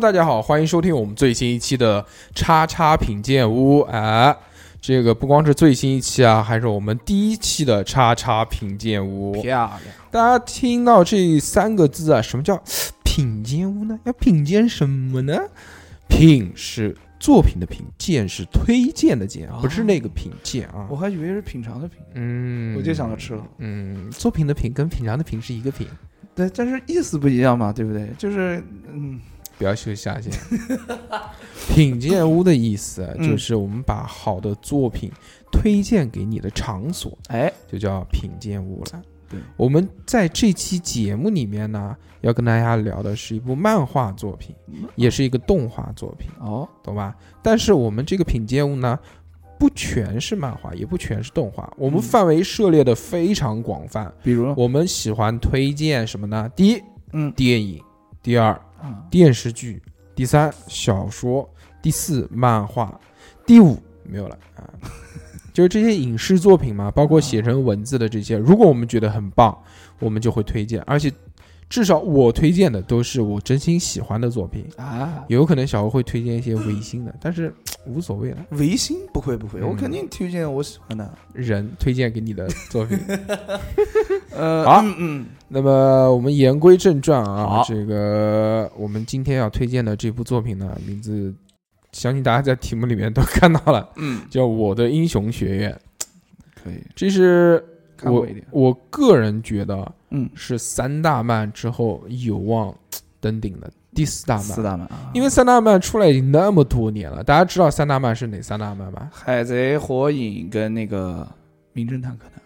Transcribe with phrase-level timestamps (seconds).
[0.00, 2.02] 大家好，欢迎收听我们最新一期的
[2.34, 3.80] 叉叉品鉴屋。
[3.80, 4.34] 哎，
[4.80, 9.32] 这个不光是最新一期啊，还是我们第一期的叉叉品鉴屋。
[9.42, 12.58] 漂亮，大家听到这三个字啊，什么叫
[13.04, 14.00] 品鉴屋呢？
[14.04, 15.38] 要品鉴什么呢？
[16.08, 20.96] 品是作品的品，鉴是推荐的鉴，不是那个品鉴啊我。
[20.96, 23.46] 还以为是品尝的品，嗯，我就想着吃了。
[23.58, 25.86] 嗯，作品的品跟品尝的品是一个品，
[26.34, 28.08] 对，但是意思不一样嘛，对不对？
[28.16, 29.20] 就是嗯，
[29.60, 30.32] 不要秀下限。
[31.68, 35.12] 品鉴屋的意思就是我们把好的作品
[35.52, 39.02] 推荐给你的场所，哎，就叫品鉴屋了。
[39.28, 44.56] 对，我们在这期节目里面呢，要跟大家聊的是一部漫画作品，
[44.96, 47.14] 也是一个动画作品，哦，懂吧？
[47.42, 48.98] 但是我们这个品鉴屋呢，
[49.58, 54.10] 不全是漫画，也不全是动画，我们嗯范围涉猎的非常广泛。
[54.24, 56.50] 比如，我们喜欢推荐什么呢？
[56.56, 57.78] 第一，嗯电影；
[58.20, 58.60] 第二，啊，
[59.10, 59.80] 电视剧；
[60.14, 61.48] 第三，小说；
[61.82, 62.88] 第四，漫画；
[63.46, 64.64] 第五，没有了啊。
[65.52, 69.56] 就是这些影视作品嘛，包括写成文字的这些，如果我们觉得很棒，
[69.98, 71.12] 我们就会推荐，而且
[71.68, 74.64] 至少我推荐的都是我真心喜欢的作品。
[74.76, 77.52] 啊，有可能小欧会推荐一些违心的，但是
[77.84, 78.46] 无所谓了。
[78.50, 81.18] 维新不会不会，嗯我肯定推荐我喜欢的。
[81.32, 82.98] 人推荐给你的作品。
[84.36, 91.34] 呃，好嗯嗯，那么我们言归正传啊，这个我们今天要推荐的这部作品呢，名字
[91.92, 95.72] 相信大家在题目里面都看到了，嗯，叫《我的英雄学院》。
[96.62, 97.64] 可以，这是
[98.02, 98.26] 我。
[98.50, 102.74] 我个人觉得嗯，是三大漫之后有望
[103.18, 104.62] 登顶的第四大漫四。
[104.62, 109.08] 大漫啊，因为三大漫出来已经那么多年了，大家知道三大漫是哪三大漫吗？
[109.10, 111.26] 海贼、火影跟那个
[111.72, 112.39] 名侦探柯南，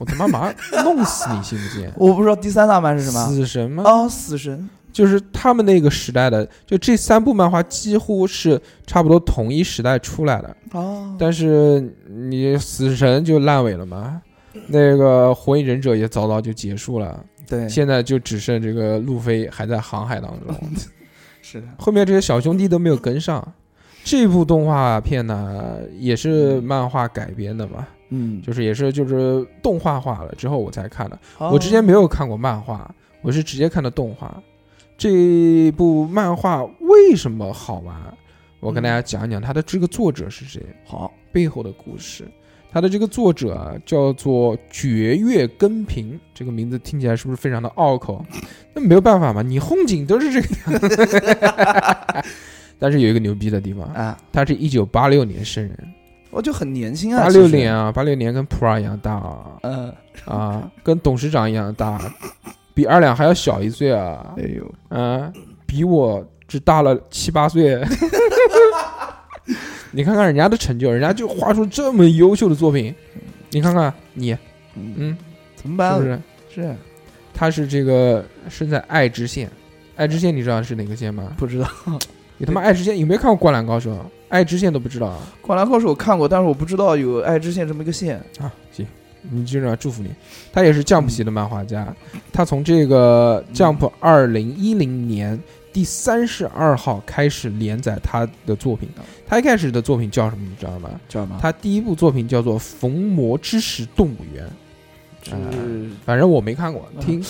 [0.00, 1.86] 我他妈马上弄死你，信不信？
[1.94, 3.26] 我不知道第三大漫是什么。
[3.26, 3.82] 死神吗？
[3.84, 10.56] 哦，死神，就是他们那个时代的，就这三部漫画几乎是差不多同一时代出来的。
[10.72, 14.22] 哦，但是你死神就烂尾了嘛，
[14.68, 20.56] 那个火影忍者也早早就结束了，对，现在就只剩这个路飞还在航海当中
[21.42, 23.46] 是的，后面这些小兄弟都没有跟上。
[24.02, 31.18] 这部动画片呢，也是漫画改编的嘛，嗯，就是也是就是动画化了之后我才看的。
[31.38, 34.40] 哦我之前没有看过漫画，我是直接看的动画。
[34.98, 37.96] 这部漫画为什么好玩？
[38.60, 42.28] 我跟大家讲一讲它的这个作者是谁，好，背后的故事。
[42.72, 48.24] 它的这个作者啊，叫做绝月根平，这个名字听起来是不是非常的拗口？
[48.74, 52.22] 那没有办法嘛，你红警都是这个样子。
[52.78, 55.76] 但是有一个牛逼的地方，啊，他是一九八六年生人，
[56.30, 59.58] 我就很年轻啊，八六年，啊，八六年跟普洱一样大啊。
[59.62, 59.92] 嗯，
[60.24, 62.00] 啊，跟董事长一样大，
[62.72, 65.32] 比二两还要小一岁啊，哎呦，嗯，
[65.66, 67.82] 比我只大了七八岁。
[69.92, 72.94] 你看看人家的成就，人家就画出这么优秀的作品，
[73.50, 74.32] 你看看你，
[74.76, 75.18] 嗯，嗯，
[75.56, 75.98] 怎么办？
[75.98, 76.20] 是不是？
[76.54, 76.76] 是
[77.34, 79.50] 他是这个生在爱知县，
[79.96, 81.32] 爱知县你知道是哪个县吗？
[81.36, 81.68] 不知道，
[82.36, 83.90] 你他妈爱知县有没有看过《灌篮高手》？
[84.30, 85.18] 爱知县都不知道啊？
[85.46, 88.16] 《灌篮高手》我看过，但是我不知道有爱知县这么一个县。
[88.38, 88.86] 啊，行，
[89.28, 90.10] 你就这样祝福你。
[90.52, 91.92] 他也是 Jump 系的漫画家，
[92.32, 95.38] 他从这个 Jump 二零一零年
[95.72, 98.88] 第三十二号开始连载他的作品。
[99.26, 100.46] 他一开始的作品叫什么？
[100.48, 100.88] 你知道吗？
[101.08, 101.36] 叫什么？
[101.42, 104.48] 他第一部作品叫做《逢魔之时动物园》，
[105.28, 107.20] 就是反正我没看过，听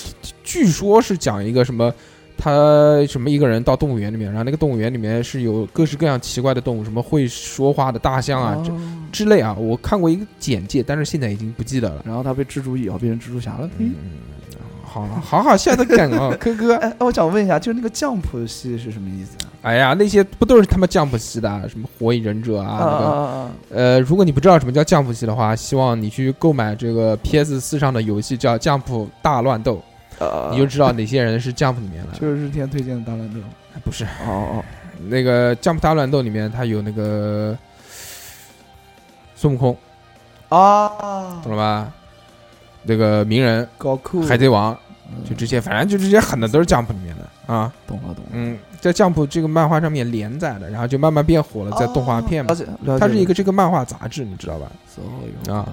[0.44, 1.93] 据说是讲一个什么。
[2.41, 8.81] 他什么一个人到动物园里面，然后那个动物园里面是有各式各样奇怪的动物，什么会说话的大象啊，这哦
[9.12, 12.03] 之类啊，我看过一个简介，但是现在已经不记得了。
[12.06, 13.69] 然后他被蜘蛛咬，变成蜘蛛侠了。
[13.77, 13.95] 嗯，
[14.83, 16.77] 好好好，笑的梗哦，科 哥。
[16.77, 19.50] 哎，我想问一下，就是那个降谱系是什么意思啊？
[19.62, 21.62] 哎呀，那些不都是他妈降谱系的啊？
[21.69, 22.79] 什么火影忍者啊？
[22.81, 23.50] 那个啊啊！
[23.69, 29.75] 呃，如果你不知道什么叫降谱系的话，希望你去购买这个 PS 四上的游戏叫《降谱大乱斗》，
[30.20, 32.19] 啊你就知道哪些人是 Jump 里面的。
[32.19, 33.40] 就是日天推荐的大乱斗。
[33.75, 34.64] 哎不是哦哦
[35.08, 37.56] 那个 Jump 大乱斗里面，它有那个
[39.34, 39.76] 孙悟空，
[40.50, 41.93] 哦啊懂，了吧？
[42.82, 44.76] 那个鸣人、搞酷，海贼王，
[45.11, 47.73] 嗯就这些，反正就这些狠的都是 Jump 里面的啊。
[47.87, 48.31] 懂了懂了。
[48.32, 52.55] 嗯，在降谱这个漫画上面连载的，然后就慢慢变火了，在动画片嘛了。
[52.56, 54.70] 解，了解它是一个这个漫画杂志，你知道吧？
[54.87, 55.02] 所
[55.46, 55.66] 有啊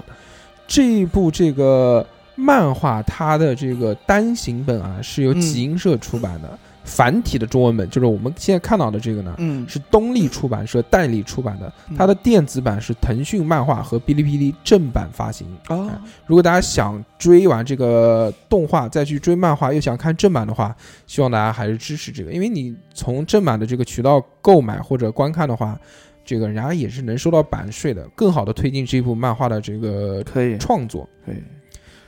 [0.66, 2.06] 这一部这个
[2.38, 5.40] 漫画，它的这个单行本啊，是由嗯。
[5.40, 11.96] 集英社出版的，繁体的中文本，就是我们现在看到的这个呢，嗯，是东立出版社代理出版的，嗯。
[11.96, 15.48] 它的电子版是腾讯漫画和哔哩哔哩正版发行。
[15.68, 15.90] 哦，
[16.26, 20.74] 如果大家想追完这个动画，再去追漫画，又想看正版的话，
[21.08, 25.76] 希望大家还是支持这个，因为你从正版的这个渠道购买或者观看的话，
[26.24, 31.08] 这个人家也是能收到版税的，更好的推进这部漫画的这个可以，创作。
[31.26, 31.36] 可以，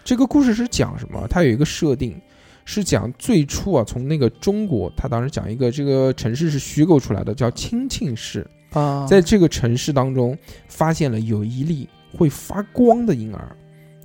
[0.05, 1.27] 这个故事是讲什么？
[1.29, 2.21] 它有一个设定，
[2.65, 8.47] 是讲最初啊，从那个中国，它当时讲一个这个城市是虚构出来的，叫清庆市。
[8.73, 10.37] 啊，在这个城市当中，
[10.69, 13.57] 发现了有一粒会发光的婴儿，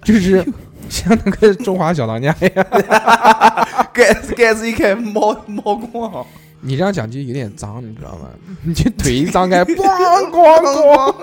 [0.04, 0.44] 就是
[0.90, 2.66] 像那个中华小当家一样。
[3.94, 6.26] 盖子盖子一开，冒冒光，
[6.62, 8.30] 你这样讲就有点脏，你知道吗？
[8.64, 11.16] 你这腿一张开，咣咣咣，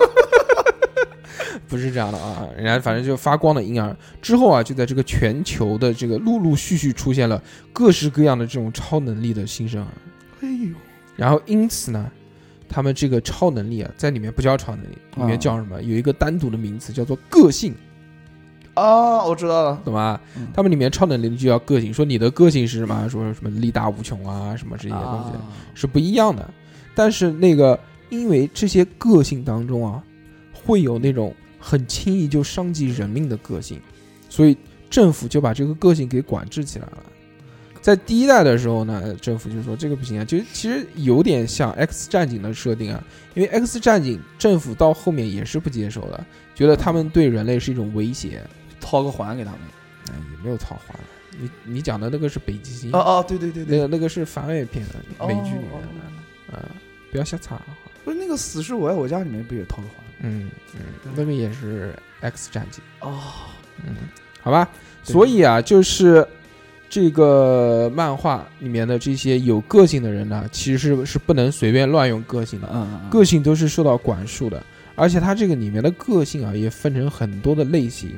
[1.67, 2.47] 不是这样的啊！
[2.55, 7.41] 人家反正就发光的婴儿之后啊，就在这个全球的这个陆陆续续出现了
[7.71, 9.87] 各式各样的这种超能力的新生儿，
[10.41, 10.69] 哎呦，
[11.15, 12.11] 然后因此呢，
[12.69, 15.81] 他们这个超能力啊，在里面不叫超能力，里面啊叫什么？
[15.81, 17.73] 有一个单独的名词叫做个性，
[18.73, 20.19] 啊，我知道了，懂吧？
[20.37, 23.07] 嗯他们里面超能力就叫个性，说你的个性是什么？
[23.09, 25.33] 说什么力大无穷啊，什么这些东西。
[25.33, 25.41] 啊
[25.73, 26.47] 是不一样的。
[26.95, 30.03] 但是那个，因为这些个性当中啊，
[30.65, 33.79] 会有那种很轻易就伤及人命的个性，
[34.29, 34.57] 所以
[34.89, 37.03] 政府就把这个个性给管制起来了。
[37.81, 46.25] 在第一代的时候呢，政府就说这个不行啊，就其实有点像 X 战警的设定啊，因为 X 战警政府到后面也是不接受的，
[46.55, 48.41] 觉得他们对人类是一种威胁，
[48.79, 49.59] 掏个环给他们。
[50.09, 50.97] 哎，也没有套环。
[51.39, 55.81] 你你讲的那个是北极星，哦哦，对对对对，那个那个是番外篇的哦美剧里面哦
[56.51, 56.71] 的，啊，
[57.11, 57.59] 不要瞎插。
[58.05, 60.02] 不是那个《死侍我爱我家》里面不也掏个环？
[60.23, 60.81] 嗯嗯，
[61.15, 62.83] 那个也是 X 战警。
[63.01, 63.21] 哦，
[63.85, 63.95] 嗯，
[64.41, 64.67] 好吧。
[65.03, 66.25] 所以啊，就是
[66.89, 74.63] 这个漫画里面的这些有个性的人呢，其实是是不能随便乱用个性的，嗯嗯，个性都是受到管束的。
[74.95, 78.15] 而且它这个里面的个性啊，也分成很多的类型。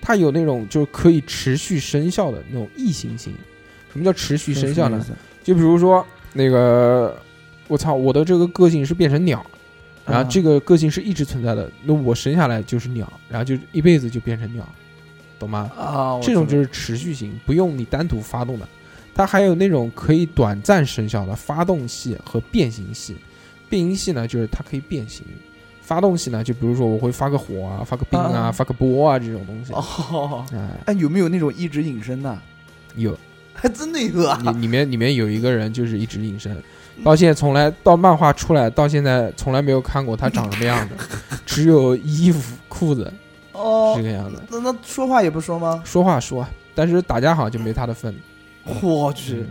[0.00, 3.32] 它有那种就是可以持续生效的那种异行星。
[3.92, 5.04] 什么叫持续生效呢？？
[5.42, 7.16] 就比如说那个，
[7.66, 9.44] 我操，我的这个个性是变成鸟，
[10.06, 14.66] 然后这个个性是一直存在的，那我生下来就是鸟，然后就一辈子就变成鸟，
[15.38, 15.70] 懂吗？
[15.76, 18.68] 啊，这种就是是持续型，不用你单独发动的。
[19.14, 23.16] 它还有那种可以短暂生效的发动系和变形系。
[23.68, 25.24] 变形系呢，就是它可以变形；
[25.80, 29.72] 发动系呢，就比如说我会发个火啊、发个冰啊、啊发个波啊这种东西。
[29.72, 32.38] 哦，哎，哎，有没有那种一直隐身的？
[32.94, 33.18] 有，
[33.54, 34.38] 还 真的有啊！
[34.52, 36.56] 里里面里面有一个人就是一直隐身，
[37.04, 40.94] 到现在从来到漫画出来到现在从来没有看过他长什么样子，
[41.46, 43.12] 只有衣服裤子
[43.52, 44.42] 哦这，个样子。
[44.50, 45.82] 那那说话也不说吗？
[45.84, 48.14] 说话说，但是打架好像就没他的份。
[48.82, 49.44] 我去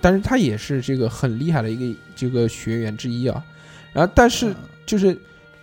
[0.00, 3.44] 但是他也是这个很厉害的一个这个学员之一啊。
[3.92, 4.54] 然后，但是
[4.86, 5.14] 就是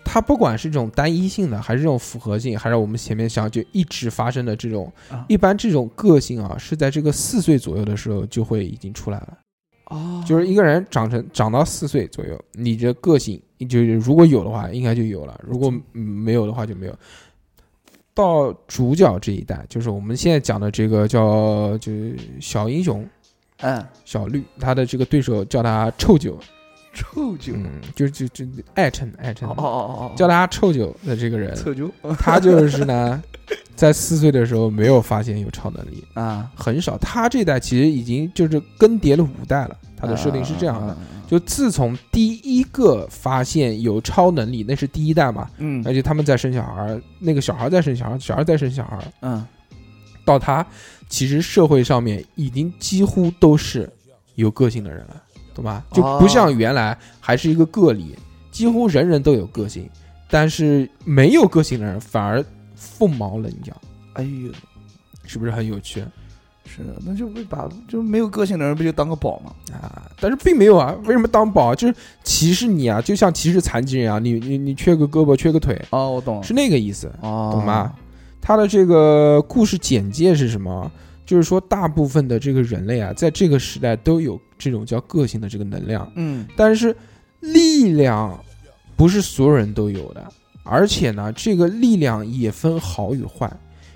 [0.04, 9.38] 他不管是这种单一性的，还是这种复合性，还是我们前面想就一直发生的这种，啊一般这种个性啊，是在这个四岁左右的时候就会已经出来了。
[9.92, 16.02] 哦，就是一个人长成长到四岁左右，你这个性就是如果有的话，应该就有了；如果嗯。
[16.22, 16.96] 没有的话，就没有。
[18.14, 23.08] 到主角这一代，就是我们现在讲的这个叫就是小英雄。
[23.62, 26.38] 嗯，小绿，他的这个对手叫他臭九，
[26.94, 31.90] 臭九，嗯，就就就爱称爱称哦哦哦哦，叫他臭九的这个人，臭九
[32.20, 33.22] 他就是呢，
[33.76, 36.98] 在四岁的时候没有发现有超能力，啊，很少。
[36.98, 40.98] 他这代其实已经就是更迭了五代了，他的设定是这样的。
[41.28, 45.82] 就自从第一个发现有超能力，那是第一代嘛，嗯。
[45.86, 49.46] 而且他们在生小孩，那个小孩在生小孩，小孩在生小孩，嗯。
[50.24, 50.66] 到他
[51.10, 53.90] 其实社会上面已经几乎都是
[54.36, 55.22] 有个性的人了，
[55.54, 55.84] 懂吧？
[55.92, 58.16] 就不像原来还是一个个例，
[58.52, 59.90] 几乎人人都有个性，
[60.30, 62.44] 但是没有个性的人反而
[62.76, 63.74] 凤毛麟角，
[64.14, 64.52] 哎呦，
[65.26, 66.04] 是不是很有趣
[66.74, 69.52] 是的，那就被把就没有个性的人不就当个宝吗？
[69.74, 70.10] 啊？
[70.22, 71.76] 但是并没有啊，为什么当宝？
[71.76, 77.12] 就是歧视你啊，就像歧视残疾人一样，你你你缺个胳膊缺个腿，哦，我懂，是那个意思。
[77.22, 77.94] 哦，懂吗？
[78.40, 80.90] 他的这个故事简介是什么？
[81.26, 86.96] 就是说，大部分的这个人类啊，在这个时代都有这种叫个性的这个能量，嗯但是
[87.40, 88.38] 力量
[88.96, 90.28] 不是所有人都有的，
[90.64, 93.52] 而且呢，这个力量也分好与坏。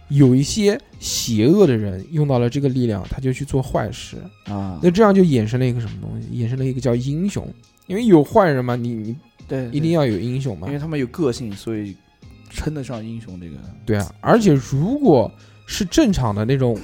[0.10, 6.28] 有一些邪恶的人用到了这个力量，他就去做坏事，啊，那这样就衍生了一个什么东西？
[6.30, 7.48] 衍生了一个叫英雄，
[7.88, 9.16] 因为有坏人嘛，你你
[9.48, 11.96] 对，一定要有英雄嘛因，为他们有个性，所以
[12.50, 13.56] 称得上英雄这个。
[13.86, 15.32] 对啊，而且如果
[15.66, 16.78] 是正常的那种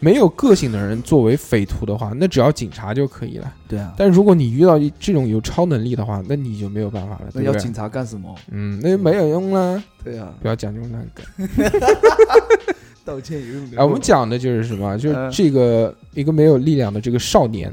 [0.00, 3.52] 没有个性的人作为匪徒的话，那只要警察就可以了。
[3.66, 7.74] 对啊，但如果你遇到一这种有超能力的话，那你就没有办法了，对不对那要警？
[7.74, 8.34] 察干什么？
[8.50, 9.82] 嗯，那就没有用了。
[10.04, 11.26] 对啊，不要讲这种烂梗。
[13.04, 13.78] 道歉有用的。
[13.78, 14.96] 哎，我们讲的就是什么？
[14.98, 17.72] 就是嗯这个一个没有力量的这个少年，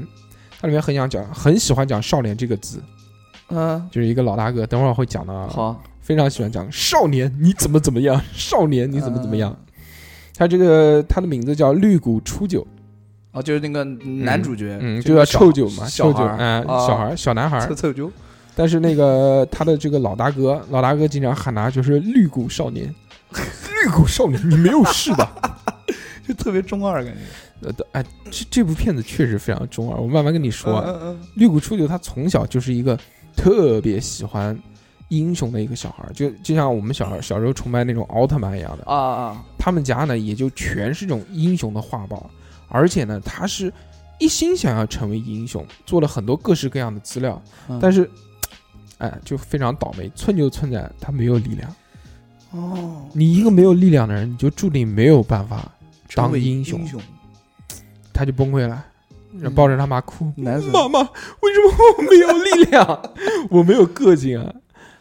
[0.60, 2.82] 它里面很想讲，很喜欢讲“少年”这个字，
[3.50, 5.48] 嗯，就是一个老大哥，等会儿会讲的啊。
[5.48, 9.56] 好，非常喜欢讲少年你怎么怎么样，少年你怎么怎么样。
[10.38, 12.66] 他这个他的名字叫绿谷初九，
[13.32, 17.74] 哦，就是那个男主角，嗯，就叫臭九嘛，臭九，小孩儿哎，啊小孩儿，小男孩儿臭。
[17.76, 18.12] 臭九，
[18.56, 22.94] 但是那个他的这个老大哥， 老大哥经常喊他就是绿谷少年，
[23.32, 25.32] 绿谷少年，你没有事吧？
[26.28, 27.20] 就特别中二感觉。
[27.62, 30.00] 呃，哎，这这部片子确实非常中二。
[30.00, 33.00] 我慢慢跟你说绿谷初九他从小就是一个
[33.36, 34.58] 特别喜欢
[35.10, 38.84] 英雄的一个小孩儿，就就像我们小孩小时候崇拜那种奥特曼一样的。
[38.86, 42.30] 啊啊，他们家呢，也就全是这种英雄的画报，
[42.68, 43.72] 而且呢，他是
[44.20, 48.10] 一心想要成为英雄，做了很多各式各样的资料，嗯但是，
[48.98, 51.76] 哎，就非常倒霉，寸就寸在他没有力量。
[52.52, 55.70] 哦，你一个没有力量的人，你就注定没有办法，
[56.16, 57.02] 当英雄英雄，
[58.14, 58.86] 他就崩溃了，
[59.34, 60.32] 嗯抱着他妈哭。
[60.38, 60.54] 妈
[60.88, 63.12] 妈，为什么我没有力量？
[63.52, 64.54] 我没有个性啊！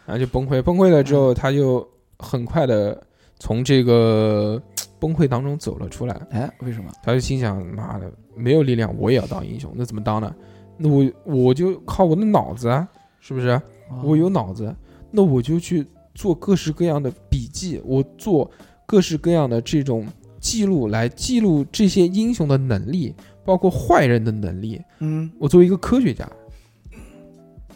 [0.06, 1.87] 然后就崩溃，崩溃了之后，他就
[2.18, 3.00] 很快的
[3.38, 4.61] 从这个
[5.00, 6.14] 崩溃当中走了出来。
[6.30, 6.90] 哎，为什么？
[7.02, 10.34] 他就心想：妈的，没有力量，我也要当英雄，那怎么当呢？
[10.76, 12.88] 那我我就靠我的脑子啊，
[13.20, 13.49] 是不是？
[13.50, 13.61] 哦
[14.02, 14.75] 我有脑子，
[15.11, 18.50] 那我就去做各式各样的笔记，我做
[18.87, 20.06] 各式各样的这种
[20.40, 24.80] 记录，来记录这些英雄的能力，包括坏人的能力。
[25.00, 26.28] 嗯，我作为一个科学家，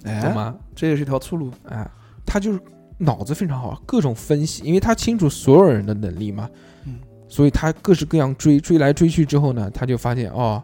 [0.04, 0.34] 哎，懂？
[0.34, 0.56] 吗？
[0.74, 1.50] 这也是一条出路。
[1.68, 1.88] 哎，
[2.28, 2.60] 他就是
[2.98, 6.48] 脑子非常好，各种分析，因为他清楚所有人的能力嘛，
[6.84, 10.62] 嗯，所以他各式各样追追来追去之后呢，他就发现哦，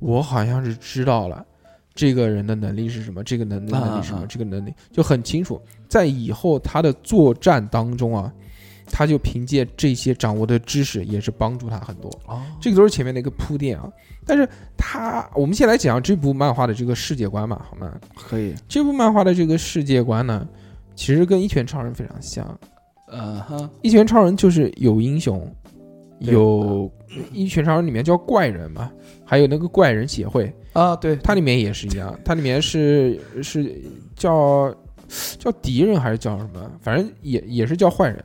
[0.00, 1.44] 我好像是知道了
[1.94, 5.60] 这个人的能力是什么，这个能力啊能力是什么，啊啊这个能力就很清楚。
[5.88, 8.32] 在以后他的作战当中啊，
[8.90, 12.10] 他就凭借这些掌握的知识，也是帮助他很多。
[12.26, 13.88] 哦，这个都是前面的一个铺垫啊。
[14.24, 17.92] 但是他，我们先来讲这部漫画的这个世界观吧，好吗？
[18.16, 18.54] 可以。
[18.66, 20.44] 这部漫画的这个世界观呢，
[20.96, 22.58] 其实跟一拳超人非常像。
[23.12, 25.48] 嗯哼，一拳超人就是有英雄，
[26.18, 26.90] 有
[27.32, 28.90] 一拳超人里面叫怪人嘛，
[29.24, 33.80] 还有那个怪人协会，啊，对，它里面也是一样， 它里面是是
[34.16, 34.74] 叫
[35.38, 36.68] 叫敌人还是叫什么？
[36.80, 38.24] 反正也也是叫坏人。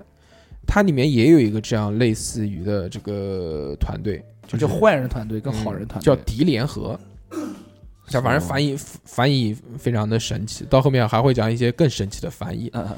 [0.65, 6.99] 它里面也有一个这样类似于的这个团队，就就是叫坏人团队跟好人团队叫敌联合。
[8.11, 8.75] 这反正翻译
[9.05, 12.69] 翻译非常的神奇，到后面还会讲一些更神奇的翻译。
[12.73, 12.97] 嗯嗯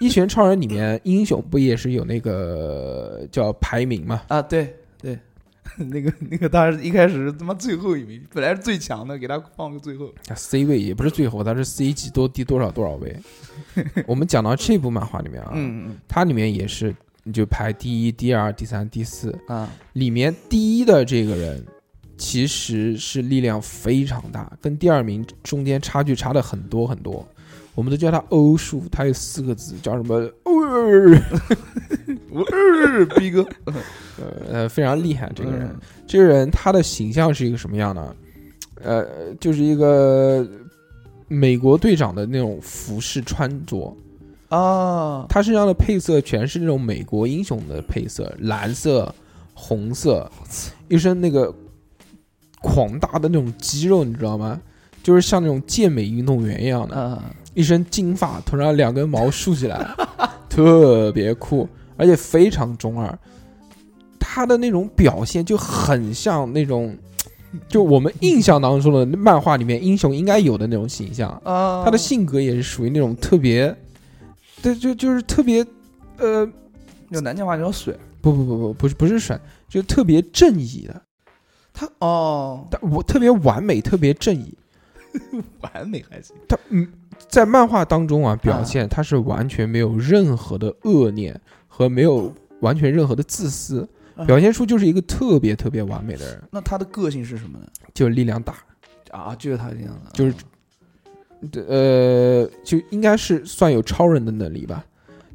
[0.00, 4.22] 一拳超人里面英雄不也是有那个叫排名嘛？
[4.28, 5.18] 啊，对对，
[5.76, 10.08] 那个那个他是一开始他妈最后一名，本来是最强的，给他放个最后。
[10.24, 13.16] 他 C 位也不是最后，他是 C 级多第多少多少位。
[14.06, 16.94] 我们讲到这部漫画里面啊，嗯嗯它里面也是
[17.32, 21.66] 就排第一、第二、第三、第四，嗯啊，里面第一的这个人
[22.18, 27.26] 其实是力量非常大，跟第二名中间差距差的很多很多。
[27.74, 30.28] 我们都叫他欧数，他有四个字，叫什么？
[30.42, 31.16] 欧尔，
[32.28, 33.46] 我呃逼哥
[34.50, 35.30] 呃，非常厉害。
[35.32, 38.16] 这个人，嗯这个人他的形象是一个什么样呢？
[38.82, 39.06] 呃，
[39.38, 40.44] 就是一个
[41.28, 43.96] 美国队长的那种服饰穿着，
[44.48, 49.14] 啊，他身上的配色全是那种美国英雄的配色，蓝色、
[49.54, 50.28] 红色，
[50.88, 51.54] 一身那个
[52.60, 54.60] 狂大的那种肌肉，你知道吗？
[55.02, 57.24] 就是像那种健美运动员一样的，啊，
[57.54, 59.86] 一身金发，头上两根毛竖起来，
[60.50, 63.18] 特别酷，而且非常中二。
[64.18, 66.94] 他的那种表现就很像那种，
[67.68, 71.30] 就我们印象当中的漫画里面英雄应该有的那种形象。
[71.44, 73.74] 啊，他的性格也是属于那种特别，
[74.60, 75.64] 对，就就是特别，
[76.18, 76.46] 呃，
[77.10, 79.38] 用南京话叫水，不不不不，不是不是水，
[79.68, 81.02] 就特别正义的，
[81.78, 84.52] 他哦，但我特别完美，特别正义。
[85.62, 86.86] 完美还行，他嗯，
[87.28, 94.24] 在漫画当中啊，表现他是完全没有任何的恶念和没有完全任何的自私，啊。
[94.24, 97.66] 表现出就是一个特别特别完美的人，那他的个性是什么呢？
[97.94, 98.54] 就是力量大，
[99.10, 100.34] 啊，就是他这样的，就是
[101.68, 104.84] 呃，就应该是算有超人的能力吧。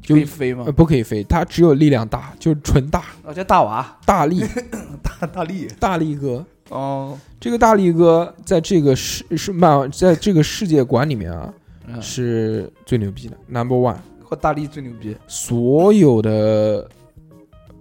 [0.04, 0.64] 就可以飞吗？
[0.66, 0.72] 呃，？
[0.72, 3.00] 不可以飞，他只有力量大，就是纯大。
[3.26, 4.44] 啊，叫大娃，大力。
[5.02, 6.44] 大大力，大力哥。
[6.68, 11.52] 哦，这个大力哥在这个世是漫在这个世界观里面啊，
[11.86, 12.00] 嗯。
[12.02, 13.96] 是最牛逼的，Number One。
[14.22, 16.88] 或大力最牛逼，所有的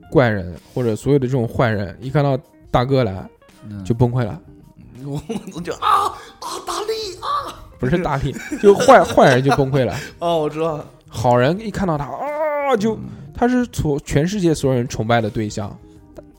[0.10, 2.38] 怪人或者所有的这种坏人，一看到
[2.72, 3.30] 大哥来
[3.70, 3.84] 嗯。
[3.84, 4.42] 就崩溃了，
[5.06, 5.22] 我
[5.56, 6.08] 我就啊
[6.40, 7.60] 啊大力啊！
[7.80, 10.78] 不是大力，就坏坏人就崩溃了， 哦，我知道。
[10.78, 12.98] 了，好人一看到他啊就
[13.34, 15.78] 他是所全世界所有人崇拜的对象，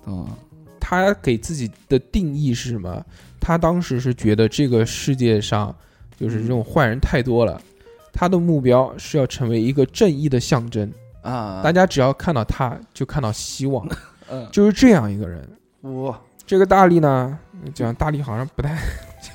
[0.07, 0.26] 嗯。
[0.87, 3.02] 他给自己的定义是什么？
[3.40, 5.75] 他当时是觉得这个世界上
[6.21, 7.59] 就是这种坏人太多了，
[8.12, 10.93] 他的目标是要成为一个正义的象征。
[11.23, 13.88] 啊，大家只要看到他，就看到希望，
[14.31, 15.49] 嗯，就是这样一个人。
[15.81, 17.38] 哇，这个大力呢，
[17.75, 18.76] 讲大力好像不太，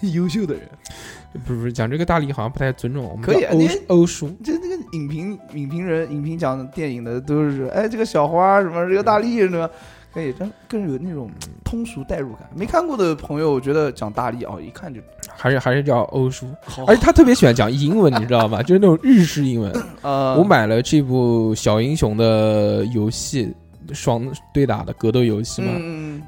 [0.14, 0.64] 优秀的人，
[1.46, 4.30] 不是不是讲这个大力好像不太尊重我们可以欧欧叔。
[4.44, 9.70] 这这个影评影评人影评讲电影的都是哎这个小花什么这个大力什么，
[10.14, 11.30] 可以但更有那种
[11.64, 12.50] 通俗代入感。
[12.56, 15.00] 没看过的朋友，我觉得讲大力哦，一看就
[15.38, 16.48] 还是还是叫欧叔，
[16.88, 18.62] 而且他特别喜欢讲英文，你知道吗？
[18.64, 19.72] 就是那种日式英文。
[20.02, 23.54] 呃，我买了这部小英雄的游戏，
[23.94, 25.72] 双对打的格斗游戏嘛。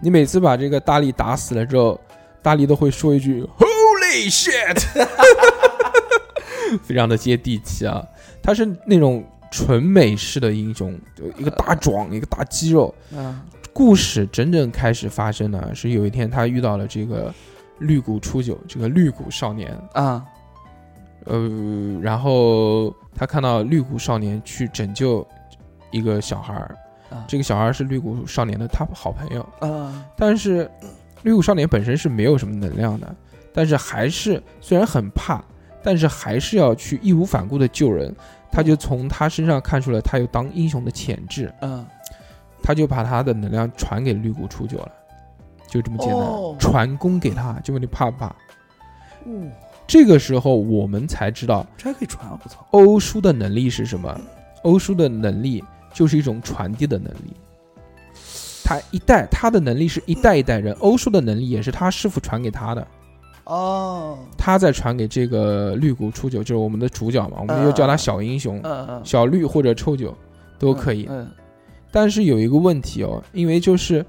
[0.02, 2.00] 你每次把这个大力打死了之后，
[2.42, 5.08] 大力都会说一句 “Holy shit”，
[6.84, 8.04] 非常的接地气啊。
[8.42, 12.94] 他是那种纯美式的英雄，就一个大壮，一个大肌肉。
[13.12, 13.26] 嗯。
[13.26, 13.44] 啊
[13.74, 17.34] 故事真正开始发生呢，是有一天他遇到了这个
[17.80, 19.72] 绿谷初九，这个绿谷少年。
[19.94, 20.26] 啊
[21.24, 21.50] 呃，
[22.02, 25.26] 然后他看到绿谷少年去拯救
[25.90, 26.76] 一个小孩儿，
[27.12, 30.70] 啊这个小孩儿是绿谷少年的他好朋友，啊但是
[31.24, 33.16] 绿谷少年本身是没有什么能量的，
[33.54, 35.44] 但是还是虽然很怕，
[35.84, 38.14] 但是还是要去义无反顾的救人。
[38.54, 41.86] 他就从他身上看出了他有当英雄的潜质，嗯
[42.62, 44.92] 他就把他的能量传给绿谷初九了，
[45.70, 48.28] 就这么简单，哦传功给他，就问你怕不怕？
[48.28, 49.50] 哦，
[49.88, 52.38] 这个时候我们才知道这还可以传啊！
[52.44, 54.20] 我操，欧叔的能力是什么？
[54.64, 55.64] 欧叔的能力
[55.94, 57.34] 就是一种传递的能力。
[58.64, 62.88] 他一代他的能力是一代一代人，欧叔的能力也是他师傅传给他的，
[63.46, 70.16] 哦，他在传给这个绿谷初九，就是我们的主角嘛，我们就叫他小英雄、嗯嗯小绿或者臭九
[70.60, 71.08] 都可以。
[71.10, 71.30] 嗯
[71.94, 74.06] 但是有一个问题哦，因为就是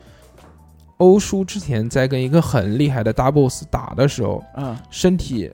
[0.99, 5.51] 欧叔之前在跟一个很厉害的大 boss 打的时候，嗯，身体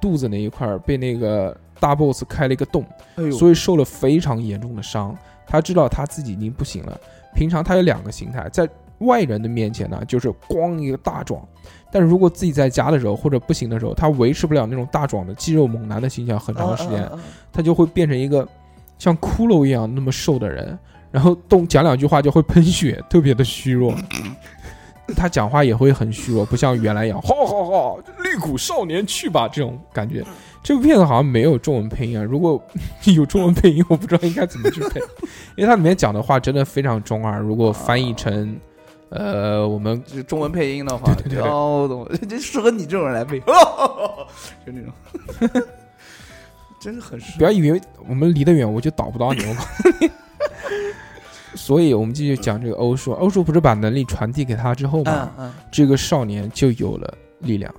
[0.00, 2.84] 肚子那一块被那个大 boss 开了一个洞。
[3.14, 5.16] 哎呦，所以受了非常严重的伤。
[5.46, 7.00] 他知道他自己已经不行了。
[7.34, 11.40] 平常他有两个形态，在外人的面前呢，就是咣一个大壮；
[11.92, 17.08] 但是如果自己在家的时候或者不行的时候，他维持不了那种大壮的肌肉猛男的形象很长时间，
[17.52, 18.46] 他就会变成一个
[18.98, 20.76] 像骷髅一样那么瘦的人，
[21.12, 23.94] 然后动讲两句话就会喷血，特别的虚弱。
[25.16, 30.22] 他讲话也会很虚弱，不像原来一样，好好好，绿谷少年去吧这种感觉。
[30.68, 32.62] 这部片子好像没有中文配音啊，如果
[33.16, 35.00] 有中文配音，我不知道应该怎么去配，
[35.56, 37.40] 因为它里面讲的话真的非常中二。
[37.40, 38.54] 如果翻译成，
[39.08, 43.40] 呃，我们中文配音的话，对对对对哦，我懂了， 这适合你这种人来配，
[44.66, 44.82] 就那
[45.48, 45.62] 种，
[46.78, 50.10] 真的很适不要以为我们离得远我就导不到你，我告诉你。
[51.54, 57.74] 所以我们继续讲这个欧叔，欧叔不是把能力传递给他之后吗，嗯嗯，这个少年就有了力量。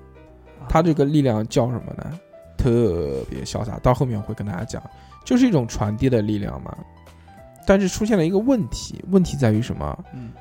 [0.68, 2.20] 他这个力量叫什么呢？
[2.60, 4.84] 特别潇洒，到后面我会跟大家讲，
[5.26, 6.78] 就是一种传递的力量嘛。
[7.66, 10.06] 但是出现了一个问题，问题在于什么？
[10.14, 10.32] 嗯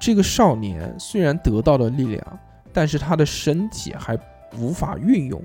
[0.00, 2.38] 这个少年虽然得到了力量，
[2.72, 4.18] 但是他的身体还
[4.56, 5.42] 无法运用，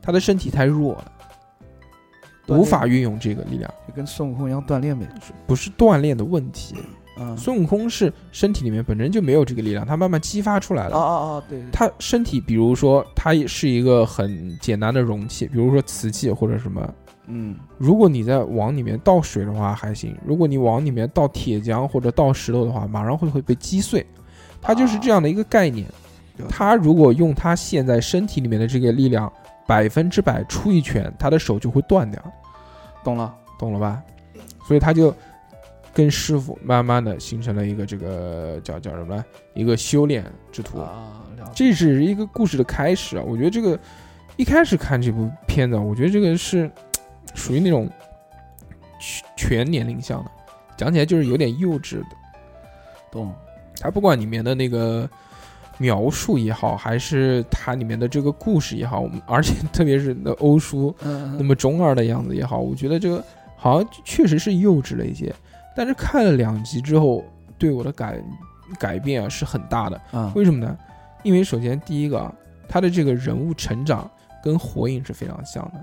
[0.00, 1.12] 他的身体太弱了，
[2.46, 5.04] 无法运用这个力量，就跟孙悟空一样锻炼呗，
[5.46, 6.76] 不是锻炼的问题。
[7.20, 10.96] 嗯，孙悟空是身体里面本身就没有这个力量，他慢慢激发出来了。
[10.96, 16.94] 哦哦哦，对，他身体，比如说，它也是一个很简单的容器，比如说瓷器或者什么。
[17.30, 24.06] 嗯如果你在往里面倒水的话还行，如果你往里面倒铁浆或者倒石头的话，马上会会被击碎。
[24.62, 25.86] 它就是这样的一个概念。
[26.48, 29.30] 他如果用他现在身体里面的这个力量，
[29.66, 32.22] 百分之百出一拳，他的手就会断掉，
[33.02, 34.00] 懂了，懂了吧？
[34.66, 35.12] 所以他就
[35.98, 39.24] 跟师傅慢慢的形成了一个这个叫叫什么呢？
[39.52, 40.78] 一个修炼之途。
[40.78, 43.24] 啊，这是一个故事的开始啊！
[43.26, 43.76] 我觉得这个
[44.36, 46.70] 一开始看这部片子，我觉得这个是
[47.34, 47.90] 属于那种
[49.00, 50.30] 全全年龄向的，
[50.76, 52.06] 讲起来就是有点幼稚的。
[53.10, 53.34] 懂，
[53.80, 55.10] 它不管里面的那个
[55.78, 63.24] 描述也好，还是它里面的这个故事也好，我们而且特别是那欧叔嗯那么中二的样子也好，我觉得这个
[63.56, 65.34] 好像确实是幼稚了一些。
[65.78, 67.24] 但是看了两集之后，
[67.56, 68.20] 对我的改
[68.80, 70.00] 改变啊是很大的。
[70.10, 70.76] 啊，为什么呢？
[71.22, 72.34] 因为首先第一个啊，
[72.68, 74.10] 他的这个人物成长
[74.42, 75.80] 跟火影是非常像的，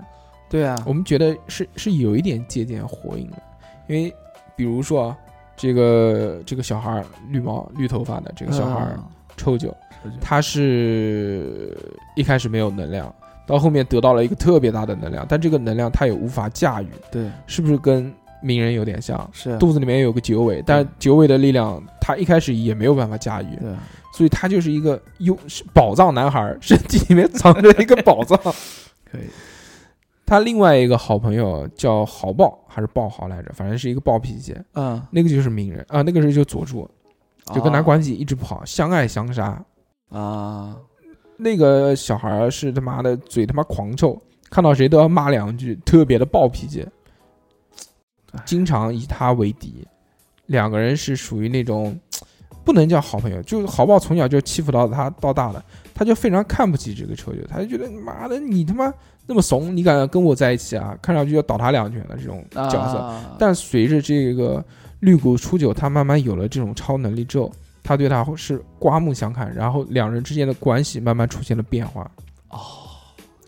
[0.50, 3.38] 对啊，我们觉得是是有一点借鉴火影的，
[3.86, 4.14] 因为
[4.54, 5.18] 比如说啊，
[5.56, 9.04] 这个这个小孩儿绿毛绿头发的这个小孩儿嗯
[9.34, 10.16] 抽酒，抽酒。
[10.20, 11.74] 他是
[12.16, 13.10] 一开始没有能量，
[13.46, 17.30] 到后面得到了一个特别大的能量，但这个能量他也无法驾驭，对。
[17.46, 18.12] 是不是跟
[18.46, 19.28] 鸣人有点像？
[19.32, 19.58] 是。
[19.58, 23.74] 肚子里面有个九尾，但是九尾的力量他一开始也没有办法驾驭，对，
[24.14, 28.38] 所以他就是一个有是宝藏男孩，身体里面藏着一个宝藏。
[29.10, 29.22] 可以。
[30.24, 36.90] 他另外一个好朋友叫豪豹还是豹豪来着，反正是一个暴脾气，嗯，那个就是鸣人啊，那个时候就佐助，
[37.54, 39.64] 就跟他啊关系一直不好，相爱相杀。
[40.08, 40.76] 啊，
[41.36, 46.84] 那个小孩是他妈的嘴他妈狂臭，看到谁都要骂两句，特别的暴脾气，
[48.44, 49.86] 经常以他为敌。
[50.46, 51.98] 两个人是属于那种
[52.64, 58.92] 不能叫好朋友，就好不好从小就欺负到他到大的，他就非常看不起这个臭九，他就觉得妈的你他妈
[59.24, 60.96] 那么怂，你敢跟我在一起啊？
[61.00, 62.98] 看上去要倒他两拳的这种角色。
[62.98, 64.64] 啊但随着这个
[65.00, 72.08] 绿谷初九，他慢慢有了这种超能力之后，他对他是刮目相看，然后两人之间的关系慢慢出现了变化。
[72.50, 72.58] 哦，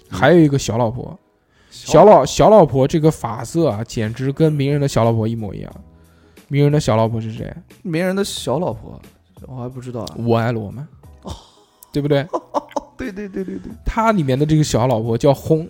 [0.08, 1.18] 还有一个小老婆，
[1.86, 5.72] 小老小老婆这个发色啊，简直跟鸣人的小老婆一模一样。
[6.48, 7.54] 鸣人的小老婆是谁？
[7.82, 9.00] 鸣人的小老婆，
[9.46, 10.16] 我还不知道啊。
[10.18, 10.88] 我爱罗嘛，
[11.92, 12.26] 对不对？
[12.96, 15.68] 对对对对对，他里面的这个小老婆叫轰，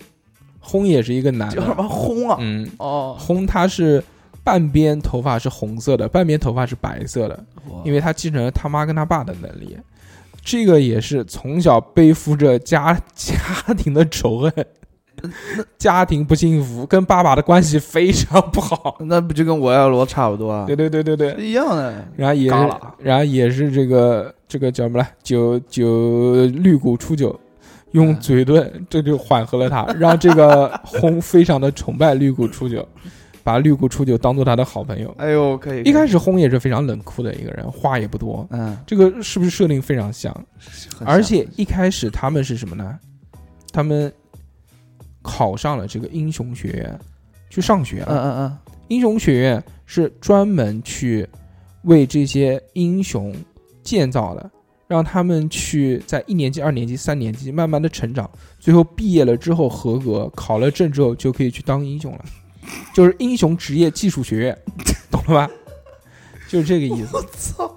[0.61, 2.37] 轰也是一个男的，叫什么轰啊？
[2.41, 4.03] 嗯，哦，轰他是
[4.43, 7.45] 半边头发是红色的，半边头发是白色的，
[7.85, 9.77] 因为他继承了他妈跟他爸的能力。
[10.43, 13.35] 这个也是从小背负着家 家
[13.77, 14.67] 庭的仇恨，
[15.77, 18.97] 家庭不幸福，跟爸爸的关系非常不好。
[19.07, 20.65] 那不就跟我爱罗差不多啊？
[20.67, 22.05] 对对对对对，一样的。
[22.17, 22.57] 然后也是，
[22.99, 25.09] 然后也是这个这个叫什么来？
[25.23, 27.39] 九九绿谷初九，
[27.93, 32.87] 用嗯嘴遁，这就缓和了他， 让这个轰非常的崇拜绿谷初九，
[33.43, 35.15] 把绿谷初九当做他的好朋友。
[35.19, 35.83] 哎呦，可以。
[35.83, 38.47] 一开始轰也是非常冷酷的一个人，话也不多。
[38.51, 40.35] 嗯，这个是不是设定非常像？
[40.99, 42.99] 很而且一开始他们是什么呢？
[43.71, 44.11] 他们
[45.29, 46.99] 考上了这个英雄学院，
[47.51, 48.07] 去上学了。
[48.09, 51.29] 嗯嗯嗯，英雄学院是专门去
[51.83, 53.35] 为这些英雄
[53.83, 54.51] 建造的，
[54.87, 62.25] 让他们去在一年级、二年级、三年级慢慢的成长，最后毕业了之后合格，考了证之后就可以去当英雄了，
[62.95, 64.59] 就是英雄职业技术学院，
[65.11, 65.51] 懂了吧？
[66.49, 67.15] 就是这个意思。
[67.15, 67.77] 我操，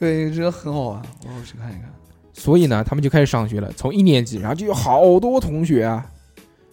[0.00, 1.88] 对，这个很好玩，我要去看一看。
[2.32, 6.08] 所以呢，他们就开始上学了，从一年级，然后就有好多同学啊，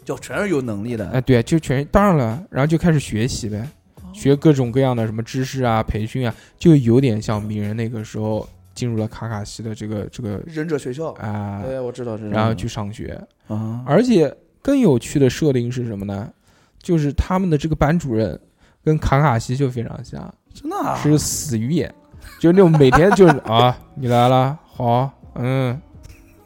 [0.05, 1.09] 就全是有能力的。
[1.09, 3.67] 哎，对，就全当然了，然后就开始学习呗，
[4.13, 11.11] 学各种各样的什么知识啊、培训啊，就有点像鸣人那个时候进入了卡卡西的这个这个忍者学校。
[11.13, 12.29] 啊，对，我知道，知道。
[12.29, 16.31] 然后去上学，啊，而且更有趣的设定是什么呢？
[16.77, 18.39] 就是他们的这个班主任
[18.83, 21.91] 跟卡卡西就非常像，真的啊是死鱼眼，
[22.39, 25.81] 就是那种每天就是 啊，你来了，好，嗯，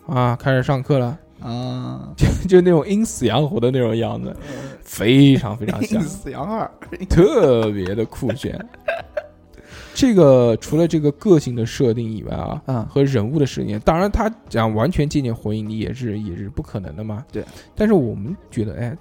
[0.08, 1.18] 啊，开始上课了。
[1.42, 4.36] 啊，就 就那种阴死阳活的那种样子，
[4.82, 6.70] 非常非常像阴，死阳二。
[7.10, 8.60] 特别的酷炫。
[9.94, 17.26] 这个除了这个个性的设定以外啊，嗯和人物的设定，当然他讲完全借鉴火影，你也是也是不可能的嘛。
[17.32, 17.44] 对。
[17.76, 18.98] 但是我们觉得，哎，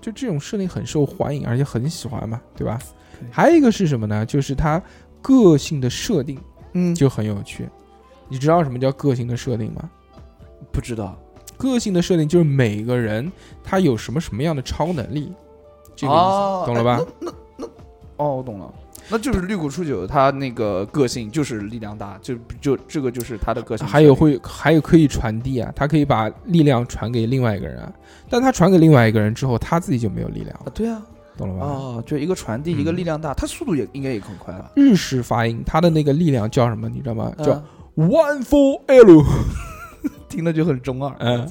[0.00, 2.78] 就这种设定很受欢迎，而且很喜欢嘛，对吧
[3.18, 3.28] 对？
[3.30, 4.24] 还有一个是什么呢？
[4.24, 4.80] 就是他
[5.20, 6.38] 个性的设定
[6.74, 7.68] 嗯，就很有趣。
[8.28, 9.90] 你知道什么叫个性的设定吗？
[10.70, 11.18] 不知道。
[11.56, 13.30] 个性的设定就是每个人
[13.62, 15.32] 他有什么什么样的超能力，
[15.94, 17.00] 这个意思，哦懂了吧？
[17.20, 17.66] 那那
[18.16, 18.72] 哦，我懂了。
[19.08, 23.86] 那就是绿谷初九，他那个个性就是力量大，就就这个就是他的个性。
[23.86, 27.92] 还有会还有可以传递啊，他可以把力量传给另外一个人啊，
[28.28, 31.00] 但他传给另外一个人之后，他自己就没有力量啊了，，对啊，
[31.38, 31.66] 懂了吧？
[31.66, 34.72] 哦，就一个传递，嗯一个力量大，他速度也应该也很快吧？
[34.74, 36.88] 日式发音，他的那个力量叫什么？
[36.88, 37.32] 你知道吗？
[37.38, 37.52] 叫
[37.94, 39.22] 嗯 One for L，
[40.28, 41.14] 听着就很中二。
[41.18, 41.50] 嗯。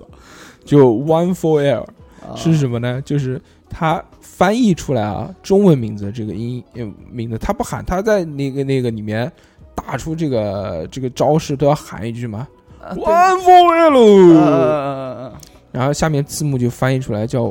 [0.64, 1.84] 就 One for L
[2.22, 2.36] 啊。
[2.36, 3.02] 是什么呢？
[3.04, 9.32] 就是他翻译出来啊，中文名字这个音呃名字，他不喊，他在那个那个里面
[9.76, 12.48] 打出这个这个招式都要喊一句吗
[12.82, 15.34] 啊，One for 啊 L，
[15.72, 17.46] 然后下面字幕就翻译出来叫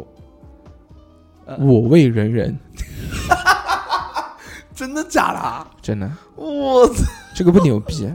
[1.47, 1.57] 啊。
[1.59, 2.59] 我为人人，
[4.75, 5.71] 真的假的啊？
[5.81, 7.05] 真的，我操！
[7.35, 8.09] 这个不牛逼，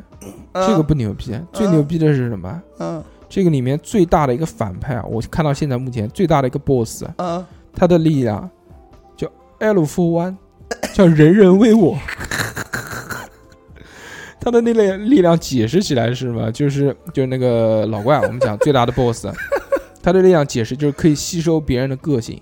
[0.54, 2.62] 这个不牛逼，最牛逼的是什么？
[2.80, 8.50] 嗯这个里面最大的一个反派啊，我看到现在目前最大的一个 BOSS，嗯他的力量
[9.16, 9.28] 叫
[9.60, 10.36] L for One，
[10.94, 11.96] 叫人人为我。
[14.42, 16.52] 他的那类力量解释起来是什么？
[16.52, 19.28] 就是就是那个老怪，我们讲最大的 BOSS，
[20.02, 22.42] 他的力量解释就是可以吸收别人的个性。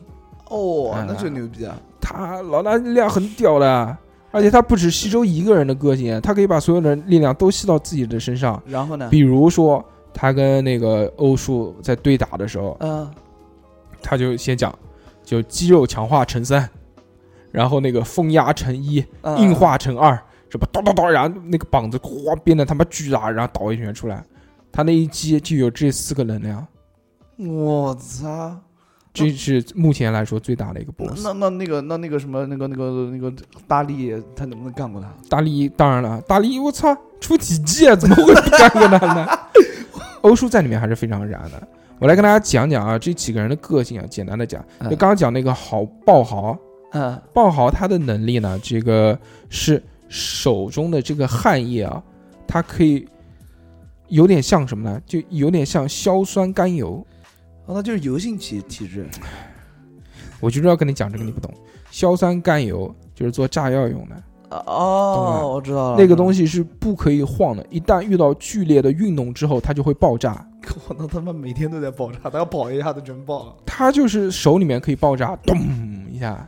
[0.50, 1.76] 哦，嗯那就牛逼啊！
[2.00, 3.98] 他老大力量很屌的，
[4.38, 8.62] 而而且他不止吸收一个人的个性，他可以把所有的力量都吸到自己的身上。
[8.66, 9.10] 然后呢？
[9.10, 13.10] 比如说，他跟那个欧树在对打的时候，嗯
[14.02, 14.74] 他就先讲，
[15.24, 16.70] 就肌肉强化乘三，
[17.52, 20.14] 然后那个风压乘一，嗯硬化乘二，
[20.50, 24.24] 什么咚咚咚，然后那个膀子哗变得他妈巨大，然后倒一拳出来，
[24.72, 26.66] 他那一击就有这四个能量，
[27.38, 28.56] 我操！
[29.18, 31.24] 这是目前来说最大的一个那 BOSS。
[31.24, 33.34] 那那那个那那个什么那个那个那个
[33.68, 35.12] 大力，他能不能干过他？
[35.30, 39.28] 大力当然了，大力我操出奇迹啊，怎么会不干过他呢？
[40.22, 41.68] 欧叔在里面还是非常燃的。
[42.00, 46.58] 我来跟大家讲讲啊，这几个人的个性啊，简单的讲，就刚刚讲那个豪爆豪，
[46.92, 49.18] 嗯爆豪他的能力呢，这个
[49.50, 52.04] 是手中的这个汗液啊，
[52.48, 53.08] 它可以
[54.10, 55.02] 有点像什么呢？
[55.06, 57.06] 就有点像硝酸甘油。
[57.68, 59.08] 哦，那就是油性体体质。
[60.40, 61.54] 我就是要跟你讲这个，你不懂。
[61.92, 66.46] 硝酸甘油就是做炸药用的，哦，我知道了，那个东西。
[66.46, 70.46] 是不可以晃的，一旦遇到剧烈的运动之后，它就会爆炸。
[70.88, 73.56] 我那他妈每天都在爆炸，他要跑一下子全爆了。
[73.66, 75.58] 它就是手里面可以爆炸，咚
[76.12, 76.46] 一下，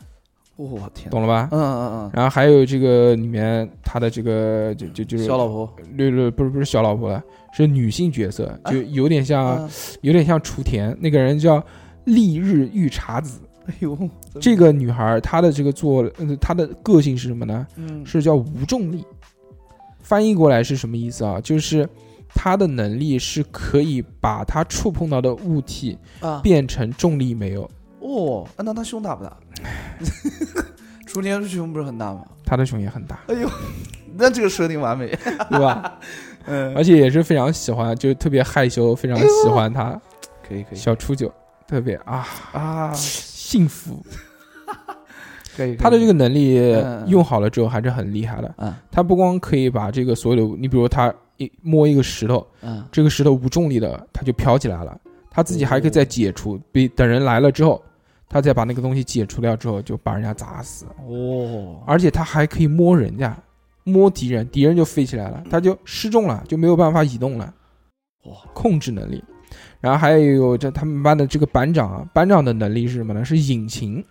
[0.66, 1.10] 我天！
[1.10, 1.48] 懂了吧？
[1.52, 5.74] 嗯嗯嗯然后还有这个里面他的这个就就就嗯，是小老婆。
[5.98, 9.70] 对对，不是不是小老婆了，是女性角色，啊就有点像、嗯
[10.02, 11.64] 有点像雏田那个人叫
[12.04, 13.40] 丽日御茶子。
[13.68, 13.98] 哎呦，
[14.42, 17.66] 这个女孩儿她的这个做呃她的个性是什么呢？
[17.76, 19.04] 嗯是叫无重力。
[20.02, 21.40] 翻译过来是什么意思啊？
[21.42, 21.88] 就是
[22.34, 27.70] 她的能力是可以把她触碰到的物体啊变成重力没有。
[28.00, 29.38] 哦，啊那他胸大不大？
[31.08, 32.24] 雏田胸不是很大吗？
[32.46, 33.50] 他的胸也很大，哎呦，
[34.16, 35.08] 那这个设定完美。
[35.50, 36.00] 对吧？
[36.46, 40.00] 嗯，而且也是非常喜欢，就特别害羞，非常喜欢他。
[40.48, 41.32] 可以可以小初九
[41.68, 44.04] 特别啊啊，幸福。
[45.56, 45.76] 可以。
[45.76, 48.56] 他的这个能力嗯用好了之后还是很厉害的。
[48.58, 55.00] 嗯他不光可以把这个所有的，你比如他一摸一个石头，嗯这个石头无重力的，他就飘起来了。
[55.32, 57.82] 他自己还可以再解除，比等人来了之后，
[58.30, 60.86] 他再把那个东西解除掉之后，就把人家砸死。
[61.08, 63.36] 哦，而且他还可以摸人家，
[63.84, 67.52] 摸敌人，敌人就飞起来了，他就失重了，就没有办法移动了。
[68.26, 69.24] 哇，控制能力。
[69.82, 73.26] 然后还有这他们班的这个班长啊，班长的能力是什么呢？
[73.26, 74.04] 是引擎，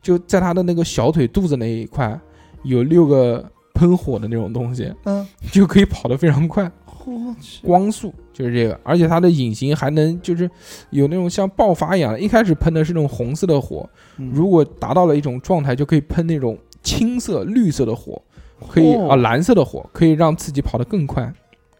[0.00, 2.18] 就在他的那个小腿肚子那一块
[2.62, 6.70] 有六个喷火的那种东西，嗯，就可以跑得非常快，
[7.04, 8.78] 我去，光速就是这个。
[8.82, 10.50] 而且它的隐形还能就是
[10.90, 18.20] 有那种像爆发一样的，一开始喷的是那种红色的火，嗯如果达到了一种状态，就可以喷那种青色、绿色的火，
[18.68, 21.24] 可以哦啊蓝色的火，可以让自己跑得更快。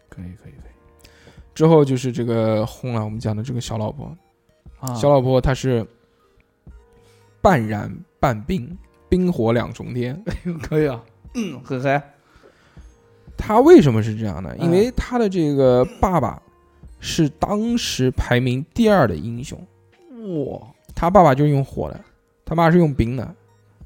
[0.09, 1.09] 可以可以可以
[1.53, 4.11] 之后就是这个轰了，我们讲的这个小老婆，
[4.79, 5.85] 啊，小老婆她是
[7.39, 8.75] 半燃半冰，
[9.07, 10.23] 冰火两重天。
[10.61, 11.03] 可以啊，
[11.35, 12.03] 嗯，很嗨，
[13.37, 14.55] 她为什么是这样呢？
[14.59, 16.41] 嗯因为他的这个爸爸
[16.99, 19.59] 是当时排名第二的英雄，
[20.45, 20.61] 哇，
[20.95, 21.99] 他爸爸就是用火的，
[22.45, 23.35] 他妈是用冰的，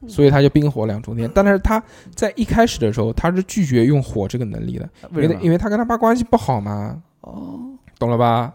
[0.08, 1.30] 所以他就冰火两重天。
[1.34, 1.82] 但是他
[2.16, 7.60] 在一开始的时候，他是拒绝用火这个能力的，因为因为他跟他爸关系不好嘛，哦，
[8.00, 8.54] 懂了吧？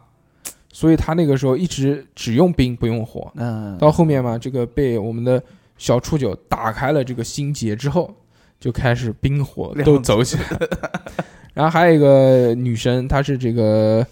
[0.73, 3.33] 所以他那个时候一直只用冰不用火。
[3.37, 5.43] 嗯，到后面嘛，这个被我们的
[5.79, 8.15] 小初九打开了这个心结之后，
[8.61, 10.69] 就开始冰火都走起来。
[11.55, 14.07] 然后还有一个女生，她是这个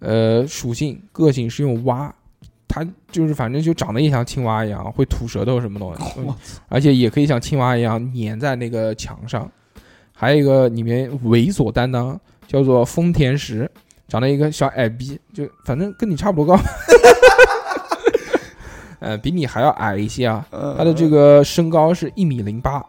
[0.00, 2.14] 呃属性个性是用蛙，
[2.66, 6.20] 它就是反正就长得也像青蛙一样，会吐舌头什么东西，
[6.68, 9.50] 而且也可以像青蛙一样粘在那个墙上。
[10.12, 13.70] 还有一个里面猥琐担当叫做丰田石，
[14.08, 16.62] 长得一个小矮逼，就反正跟你差不多高，
[18.98, 20.44] 呃，比你还要矮一些啊。
[20.50, 22.84] 嗯他的这个身高是一米零八，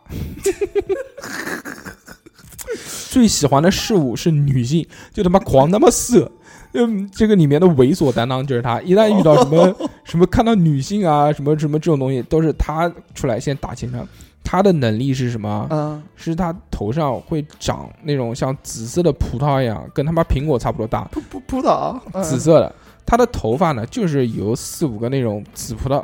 [3.09, 6.31] 最喜欢的事物是女性，就他妈狂他妈色。
[6.73, 14.07] 嗯，这个里面的猥琐担当就是他，一旦遇到什么 什么看到女性啊，什么什么这种东西，都是他出来先打前场。
[14.43, 15.67] 他的能力是什么？
[15.69, 22.73] 嗯，是他头上会长那种像紫色的葡萄一样，跟他妈苹果差不多大，葡葡葡萄，嗯紫色的。
[23.05, 26.03] 他的头发呢，就是由四五个那种紫葡萄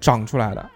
[0.00, 0.70] 长出来的。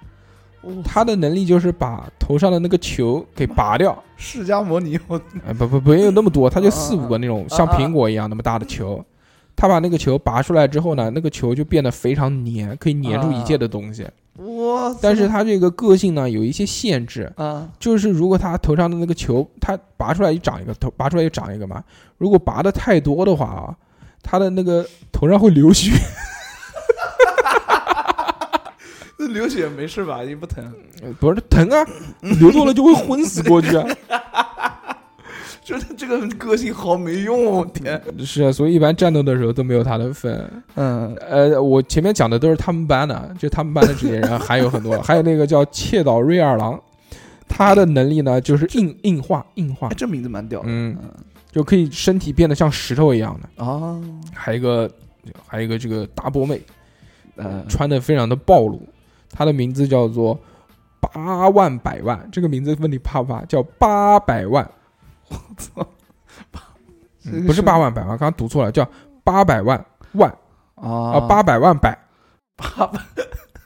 [0.62, 9.04] 哦他的能力就是把头上的那个球给拔掉，释迦摩尼，我哎，不不不没有那么多， 他就啊四五个那种啊像苹果一样那么大的球。
[9.60, 14.06] 他把那个球拔出来之后呢，那个球就变得非常粘，可以粘住一切的东西。
[14.36, 21.82] 哇，但是他这个个性呢有一些限制，啊，就是如果他头上的那个球，他拔出来就长一个，头拔出来就长一个嘛。
[22.18, 23.74] 如果拔的太多的话啊，
[24.22, 25.90] 他的那个头上会流血。
[29.32, 30.22] 流血没事吧？
[30.22, 30.64] 也不疼。
[31.02, 31.86] 呃不是疼疼啊，
[32.40, 33.86] 流多了就会昏死过去啊。
[35.62, 40.50] 觉得这个个性好没用，我天， 是啊，所以一般战斗的时候都没有他的份。
[40.76, 46.80] 嗯，呃，我前面讲的都是他们班的，就他们班的这些人还有很多，还有那个叫切岛瑞二郎，
[47.46, 50.96] 他的能力呢就是硬硬化硬化哎，，这名字蛮屌的，嗯，
[51.52, 53.62] 就可以身体变得像石头一样的。
[53.62, 54.00] 啊，
[54.32, 54.90] 还有一个
[55.46, 56.62] 还有一个这个大波妹，
[57.36, 58.80] 呃，穿的非常的暴露，
[59.30, 60.38] 她的名字叫做
[61.00, 63.44] 八万百万，这个名字问你怕不怕？
[63.44, 64.68] 叫八百万，
[65.28, 65.86] 我操，
[67.24, 68.88] 嗯不是八万百万，刚刚读错了，叫
[69.22, 70.32] 八百万万。
[70.74, 71.98] 啊，啊八百万百，
[72.54, 73.00] 八百，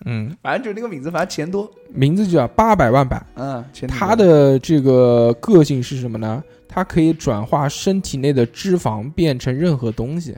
[0.06, 3.22] 嗯，反正就那个名字，反正钱多，名字就叫八百万百。
[3.34, 6.42] 嗯，他的这个个性是什么呢？
[6.66, 10.34] 它可以转化身体内的脂肪变成任何东西，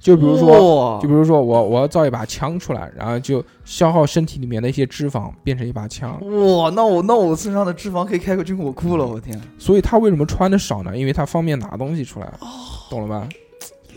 [0.00, 6.12] 就比如说，就比如说我我要造一把枪出来，然后就消耗身体里面的一些脂肪，变成一把枪。
[6.56, 10.96] 哇，那我那我身上的脂肪可以开个军火库了，我天，所以他为什么穿的少呢？
[10.96, 12.32] 因为他方便拿东西出来，
[12.88, 13.28] 懂了吧？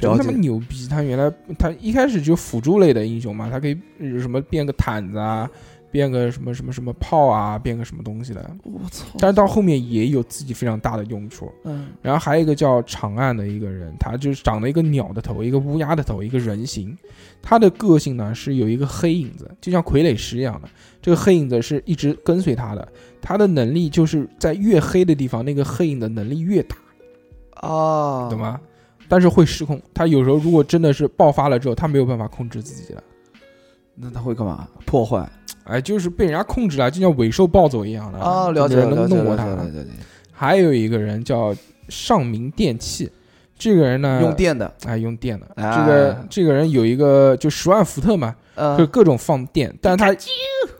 [0.01, 0.85] 真他妈，牛逼！
[0.89, 5.49] 他原来他一开始就辅助类的英雄嘛，他可以呃什么变个毯子啊，
[5.93, 8.49] 变个什么什么什么炮啊，变个什么东西的。
[8.63, 11.49] 我操，但是到后面也有自己非常大的用处。
[11.63, 16.97] 嗯然后还有一个叫长岸的一个人，他就是长了一个鸟的头，一个乌鸦的头，一个人形。
[17.43, 20.67] 他的个性呢是有一个黑影子，就像傀儡师一样的。
[20.99, 22.87] 这个黑影子是一直跟随他的，
[23.21, 26.75] 他的能力就是在越黑的地方，那个黑影的能力越大，
[27.61, 28.39] 哦，懂？
[28.39, 28.59] 吗？
[29.09, 33.03] 但是会失控，他有时候如果真的是爆发了之后，他没有办法控制自己了，
[33.93, 34.67] 那他会干嘛？
[34.85, 35.29] 破坏
[35.65, 39.45] 哎，就是被人家控制了，就像尾兽暴走一样的啊，了解了，弄过他
[40.31, 41.55] 还有一个人叫
[41.89, 43.09] 上明电器，
[43.57, 45.47] 这个人呢用电的，哎，用电的。
[45.55, 50.11] 哎这个这个人有一个就十万伏特嘛，呃就各种放电，但是他，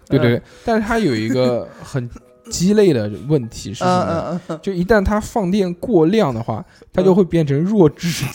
[0.10, 2.10] 对对对，但是他有一个很
[2.50, 8.26] 鸡肋的问题是什么就一旦他放电过量的话，他就会变成弱智，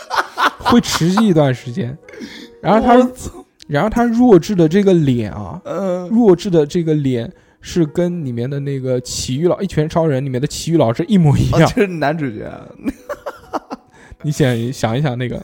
[0.60, 1.96] 会持续一段时间。
[2.60, 3.10] 然后他，
[3.66, 11.72] 然后他弱智的这个脸啊，嗯，弱智的这个脸是跟里面的那个奇遇老一拳超人里面的奇遇老师一模一哦，样。
[11.74, 12.50] 这是男主角，
[14.22, 15.42] 你想想一想那个，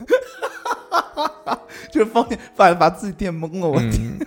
[1.91, 4.19] 就是放电把把自己电懵了，我嗯，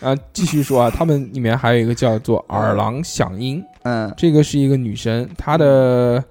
[0.00, 4.12] 啊，继续说啊， 他们里面还有一个叫做耳郎响音，嗯。
[4.16, 6.22] 这个是一个女生，她的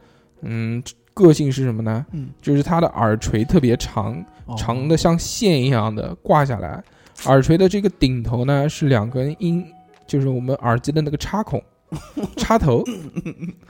[0.41, 0.81] 嗯
[1.13, 2.05] 个性是什么呢？
[2.11, 4.25] 嗯，就是她的耳垂特别长，哦
[4.57, 6.83] 长的像线一样的挂下来，
[7.25, 9.65] 耳垂的这个顶头呢是两根音，
[10.05, 11.61] 就是我们耳机的那个插孔，
[12.37, 12.83] 插头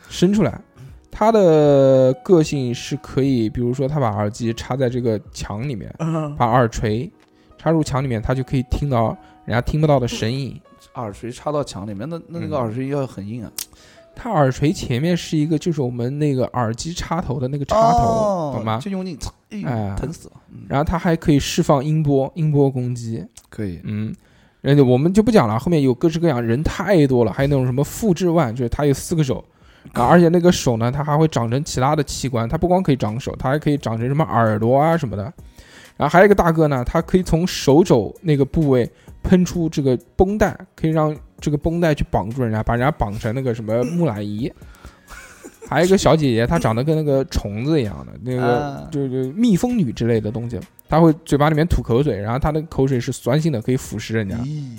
[0.09, 0.59] 伸出来。
[1.15, 6.35] 它的个性是可以，比如说他把耳机插在这个墙里面，嗯。
[6.35, 7.11] 把耳垂
[7.55, 10.59] 插入墙里面，他就可以听到人家听不到的声音。
[10.95, 12.61] 耳垂插到墙里面，那那那个嗯。
[12.61, 13.51] 耳垂要很硬啊，
[14.15, 18.79] 它耳垂前面是一个，就是我们那个耳机插头的那个插头，哦懂吗？
[18.81, 19.17] 就用力，
[19.65, 23.25] 哎疼死了，嗯然后它还可以释放音波，音波攻击。
[23.49, 24.13] 可以，嗯，
[24.61, 29.43] 人家我们就不讲了，后面有各式各样，人太多了，还有那种什么复制腕，就是它有四个手。
[29.91, 35.23] 啊， 而且那个手呢，它还会长成其他的器官，它不光可以长手，它还可以长成什么耳朵啊什么的。
[35.97, 38.89] 然后还有一个大哥呢，他可以从手肘那个部位
[39.21, 44.49] 喷出这个绷带，可以让这个绷带去绑住人家，把人家绑成那个什么木乃伊。
[45.67, 54.35] 还有一个小姐姐，她长得跟那个虫子一样的，那个啊就是蜜蜂女之类的东西，她会嘴巴里面吐口水，然后她的口水是酸性的，可以腐蚀人家。
[54.37, 54.77] 咦，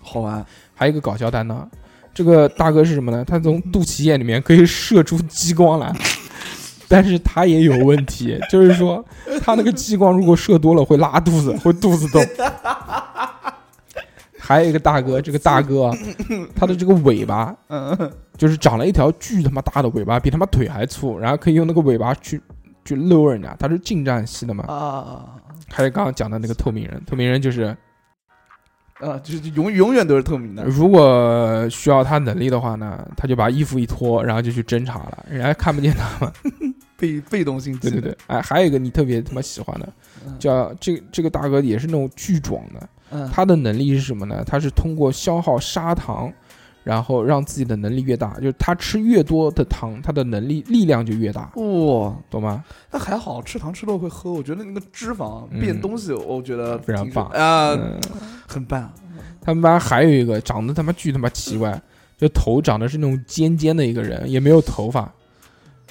[0.00, 0.44] 好玩，
[0.74, 1.70] 还有一个搞笑担当，
[2.12, 3.24] 这个大哥是什么呢？
[3.24, 5.92] 他从肚脐眼里面可以射出激光来，
[6.88, 9.04] 但是他也有问题，就是说
[9.40, 12.24] 他那个激光如果射多了会拉肚子，会肚子痛。
[14.44, 15.96] 还有一个大哥，这个大哥啊，
[16.56, 22.40] 他的这个尾巴嗯，就是长了一条巨他妈大的尾巴，比他妈腿还粗，然后可以用那个尾巴去
[22.84, 24.64] 去搂人家，他是近战系的嘛。
[24.64, 25.38] 啊
[25.70, 27.74] 还有刚刚讲的那个透明人，透明人就是
[29.00, 36.32] 啊，就是永永远都是透明的，如果需要他能力的话呢，他就把衣服一脱，然后就去侦查了，人家看不见他嘛。
[36.98, 39.88] 被被动性对对对，哎，还有一个你特别他妈喜欢的，
[40.26, 40.38] 嗯。
[40.38, 44.42] 叫这这个大哥也是那种巨壮的，嗯，他的能力是什么呢？
[44.46, 46.32] 他是通过消耗砂糖，
[46.82, 52.64] 然后让自己的能力越大，就是他吃越多的糖，他的能力力量就越大，哇，懂吗？
[52.90, 58.00] 那还好，吃糖吃多会喝，我觉得那个脂肪嗯变东西，我觉得非常棒啊，嗯，
[58.48, 58.92] 很棒，
[59.40, 61.80] 他们班还有一个长得他妈巨他妈奇怪，
[62.16, 65.12] 就头长得是那种尖尖的一个人，也没有头发，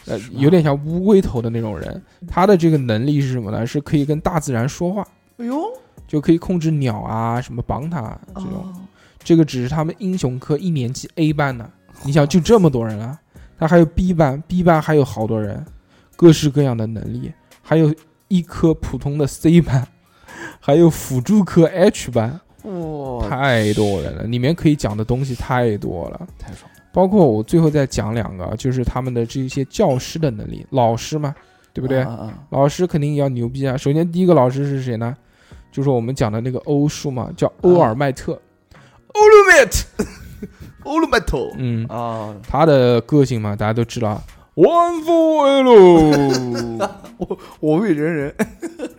[0.07, 2.01] 呃，有点像乌龟头的那种人。
[2.27, 3.65] 他的这个能力是什么呢？
[3.65, 5.07] 是可以跟大自然说话，
[5.37, 5.63] 哎呦，
[6.11, 8.51] 就可以控制鸟啊，什么帮他这种。
[8.55, 8.73] 哦
[9.23, 11.69] 这个只是他们英雄科一年级 A 班的，
[12.03, 13.15] 你想就这么多人啊，
[13.55, 15.63] 他还有 B 班，B 班还有好多人，
[16.15, 17.31] 各式各样的能力，
[17.61, 17.93] 还有
[18.29, 19.87] 一科普通的 C 班，
[20.59, 26.27] 还有辅助科 H 班，哇，太多人了，里面可以讲的东西太多了。
[26.39, 31.35] 太爽了，包括我最后再讲两个，就是他们的这些教师的能力，老师嘛，
[31.73, 32.01] 对不对？
[32.01, 33.77] 啊啊老师肯定要牛逼啊！
[33.77, 35.15] 首先第一个老师是谁呢？
[35.71, 38.39] 就是我们讲的那个欧叔嘛，叫欧尔麦特。
[39.13, 44.21] ，Ultimate，Ultimate， 嗯，啊，他的个性嘛，大家都知道
[44.55, 46.89] ，One for L。
[47.17, 48.35] 我我为人人，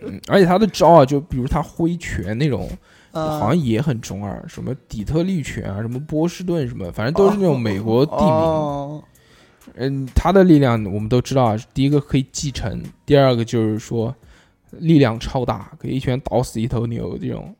[0.01, 2.69] 嗯而且他的招啊，就比如他挥拳那种，
[3.11, 8.25] 啊好像也很中二，什么底特律拳啊，什么波士顿什么，反正都是那种美国地名。
[8.27, 9.03] 哦
[9.75, 14.13] 嗯，他的力量我们都知道啊，第一个可以继承，第二个就是说
[14.79, 17.55] 力量超大，可以一拳倒死一头牛这种。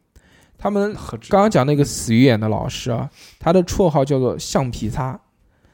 [0.57, 0.95] 他们
[1.29, 3.09] 刚刚讲那个死鱼眼的老师啊，
[3.39, 5.19] 他的绰号叫做橡皮擦，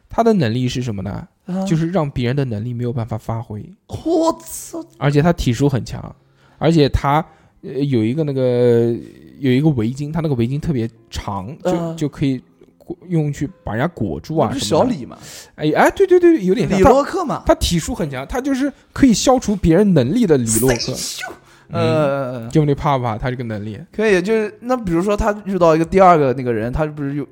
[0.10, 1.28] 他的能力是什么呢？
[1.46, 1.64] 啊？
[1.66, 6.16] 就是让别人的能力没有办法发挥，我操，而且他体术很强，
[6.58, 7.24] 而且他
[7.62, 8.96] 呃有一个那个
[9.40, 12.59] 有一个围巾，他那个围巾特别长，就、嗯就可以裹
[13.08, 14.66] 用去把人家裹住啊不是。
[14.66, 15.18] 小李嘛，
[15.56, 20.94] 哎哎，对对对，有点像李他洛克嘛，他体术很强，他就是可以消除别人能力的李洛克。
[21.70, 23.80] 嗯，呃，就你怕不怕他这个能力？
[23.92, 27.28] 可以，就是那比如说他遇到一个第二个那个人，他不是有，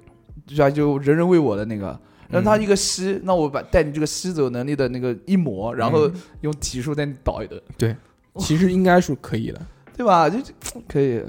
[0.45, 1.99] 就就人人为我的那个，
[2.30, 7.95] 让他一个吸，那我把带你这个吸走能力的那个一抹，然后嗯用体术带你倒一顿，对
[8.38, 9.60] 其实应该是可以的。
[9.95, 10.30] 对吧？
[10.30, 10.38] 就
[10.88, 11.20] 可以，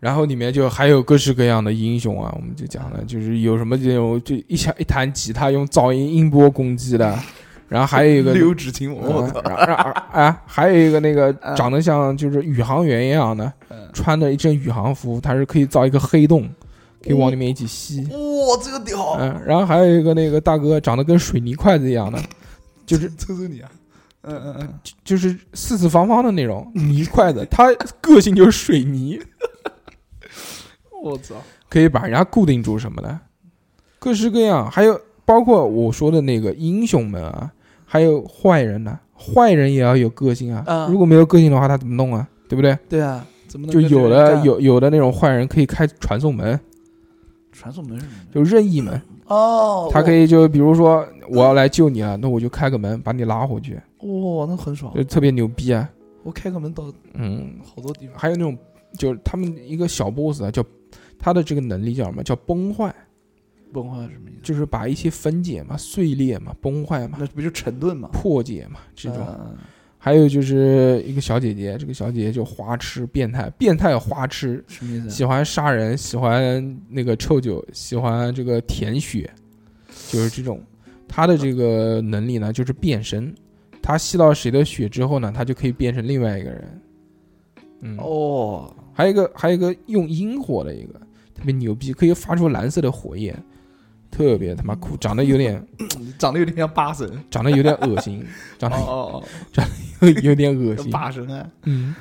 [0.00, 7.18] 然后里面就还有各式各样的英雄啊，我们就讲了，就是有什么这种就一下一弹吉他用噪音音波攻击的，
[7.68, 11.56] 然后还有一个六指琴，我嗯操，然后然后啊，还有一个那个 嗯。
[11.56, 13.76] 长得像就是宇航员一样的，嗯。
[13.92, 16.48] 穿的一身宇航服，他是可以造一个黑洞，
[17.02, 18.02] 可以往里面一起吸。
[18.04, 22.20] 哇，这个屌，嗯，然后还有一个那个大哥长得跟水泥筷子一样的，
[22.86, 23.70] 就是抽抽你啊，
[24.22, 29.18] 嗯嗯嗯，就是四四方方的那种泥筷子，他个性就是水泥，
[31.02, 31.34] 我操，
[31.68, 33.18] 可以把人家固定住什么的，
[33.98, 37.52] 各式各样，还有包括我说的那个英雄们啊，
[37.84, 40.90] 还有坏人呢、坏人也要有个性啊，嗯。
[40.90, 42.28] 如果没有个性的话，他怎么弄啊？
[42.48, 42.76] 对不对？
[42.88, 46.58] 对啊，怎么能就有的有有的那种坏人可以开传送门，
[47.52, 48.18] 传送门是什么？
[48.34, 54.92] 就任意门，哦，他可以就比如说我要来救你了，那我就开个门把你拉回去，哇，那很爽。
[54.94, 55.88] 就，特别牛逼啊。
[56.24, 56.84] 我开个门到
[57.14, 58.56] 嗯，好多地方，还有那种
[58.94, 60.64] 就是他们一个小 boss 啊，叫
[61.18, 62.22] 他的这个能力叫什么？
[62.22, 62.94] 叫崩坏，
[63.72, 64.40] 崩坏是什么意思？
[64.42, 68.08] 就是把一些分解嘛、碎裂嘛、崩坏嘛、那不就沉顿嘛？
[68.12, 69.26] 破解嘛这种。
[69.28, 69.56] 嗯
[70.00, 75.10] 还有就是一个小姐姐，这个小姐姐就花痴变态，变态花痴，什么意思？
[75.10, 79.28] 喜欢杀人，喜欢那个臭酒，喜欢这个舔血，
[80.08, 80.62] 就是这种。
[81.08, 83.34] 她的这个能力呢，就是变身。
[83.82, 86.80] 她吸到谁的血之后呢，她就可以变成另外一个人。
[87.80, 90.94] 嗯，哦，还有一个，还有一个用阴火的一个，
[91.34, 93.34] 特别牛逼，可以发出蓝色的火焰，
[94.10, 95.64] 特别他妈酷，长得有点，
[96.18, 98.24] 长得有点像八神，长得有点恶心，
[98.58, 99.64] 长得哦哦， 长
[100.00, 100.90] 得有点恶哦，心。
[100.90, 101.94] 八神啊，嗯，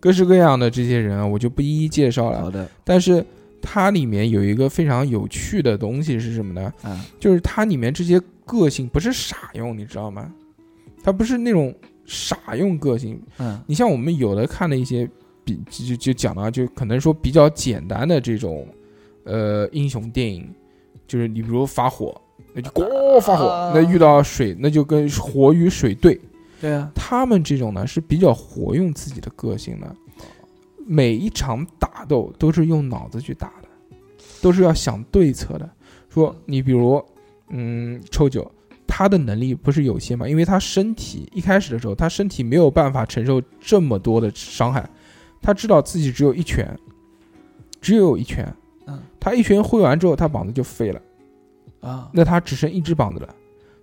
[0.00, 2.40] 各式各样的这些人啊，我就不一一介绍了。
[2.40, 3.24] 好的，但是
[3.62, 6.72] 它里面有一个非常有趣的东西是什么呢？
[6.82, 10.30] 啊，就是它里面这些个性不是傻用，你知道吗？
[11.02, 11.74] 它不是那种
[12.06, 13.20] 傻用个性。
[13.38, 15.08] 嗯你像我们有的看的一些
[15.44, 18.66] 比就就就讲到就可能说比较简单的这种
[19.24, 20.48] 呃英雄电影，
[21.06, 22.20] 就是你比如发火，
[22.52, 26.20] 那就咣发火啊，那遇到水那就跟火与水对。
[26.58, 29.94] 对啊，他们这种呢是比较活用自己的个性的，
[30.86, 33.68] 每一场打斗都是用脑子去打的，
[34.40, 35.68] 都是要想对策的。
[36.08, 36.98] 说你比如，
[37.50, 38.50] 嗯，抽九，
[38.96, 40.26] 他的能力不是有限嘛？
[40.26, 44.88] 因为他身体一开始的时候，他身体没有办法承受这么多的伤害，
[45.42, 46.74] 他知道自己只有一拳，
[47.78, 48.50] 只有一拳，
[48.86, 51.02] 嗯他一拳挥完之后，他膀子就废了。
[51.80, 53.28] 啊，那他只剩一只膀子了。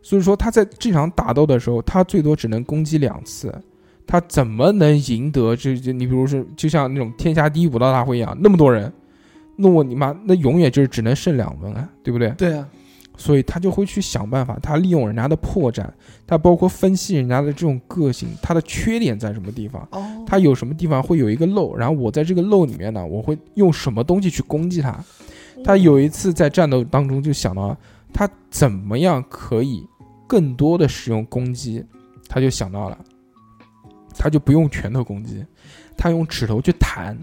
[0.01, 3.53] 所以说他在这场打斗的时候，他最多只能攻击两次，
[4.07, 5.91] 他怎么能赢得就就？
[5.91, 8.91] 你比如说，就像那种天下第一武道大会一样，那么多人，
[9.57, 12.31] 那我你妈那永远就是只能剩两轮啊，对不对？
[12.31, 12.67] 对啊，
[13.15, 15.87] 所以他就会去想办法，他利用人家的破绽，
[16.25, 24.97] 他包括分析人家的这种个性，他的缺点在什么地方，哦，他有什么地方会有一个漏，然后我在这个漏里面呢，我会用什么东西去攻击他。
[25.63, 27.77] 他有一次在战斗当中就想到，
[28.11, 29.87] 他怎么样可以
[30.27, 31.85] 更多的使用攻击，
[32.27, 32.97] 他就想到了，
[34.17, 35.45] 他就不用拳头攻击，
[35.95, 37.17] 他用指头去弹，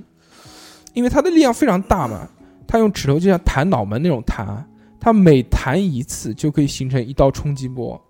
[0.94, 2.28] 因为他的力量非常大嘛，
[2.66, 4.64] 他用指头就像弹脑门那种弹，
[5.00, 8.00] 他每弹一次就可以形成一道冲击波，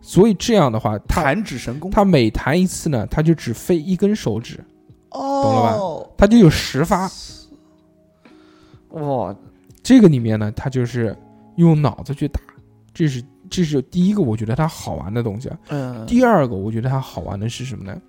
[0.00, 4.64] 所以这样的话，他弹指神功，它每弹一次呢，它就只飞一根手指，
[5.10, 6.10] 哦，懂了吧？
[6.16, 7.10] 它就有十发。
[8.90, 9.36] 哇，
[9.82, 11.14] 这个里面呢，它就是
[11.56, 12.40] 用脑子去打，
[12.94, 15.58] 这是这是第一个我觉得它好玩的东西啊。
[15.68, 18.00] 嗯，第二个我觉得它好玩的是什么呢？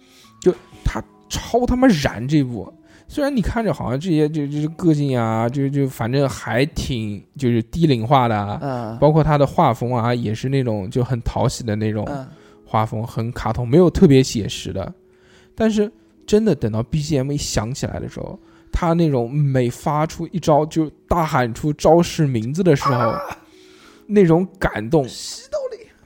[0.42, 2.74] 就它超他妈燃这部，
[3.12, 12.28] 虽然你看着好像这些就就是个性啊，就就反正还挺就是低龄化的啊，嗯，包括他的画风啊，也是那种就很讨喜的那种嗯，
[12.64, 14.94] 画风，很卡通，没有特别写实的。
[15.56, 15.92] 但是
[16.28, 18.40] 真的等到 BGM 一响起来的时候，
[18.72, 23.16] 他那种每发出一招就大喊出招式名字的时候，
[24.06, 25.04] 那种感动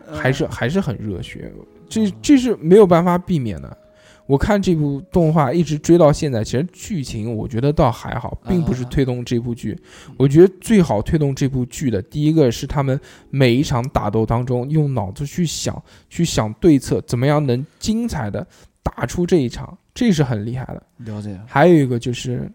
[0.07, 0.15] 嗯。
[0.15, 1.51] 还是还是很热血，
[1.89, 3.77] 这这是没有办法避免的。
[4.25, 9.77] 我看这部动画一直追到现在，其实剧情我觉得倒还好，并不是啊推动这部剧。
[10.17, 12.99] 我觉得最好推动这部剧的，第一个是他们
[13.29, 18.47] 每一场打斗当中用脑子去想，去想对策，怎么样能精彩的
[18.81, 20.81] 打出这一场，这是很厉害的。
[20.99, 22.49] 了解，还有一个就是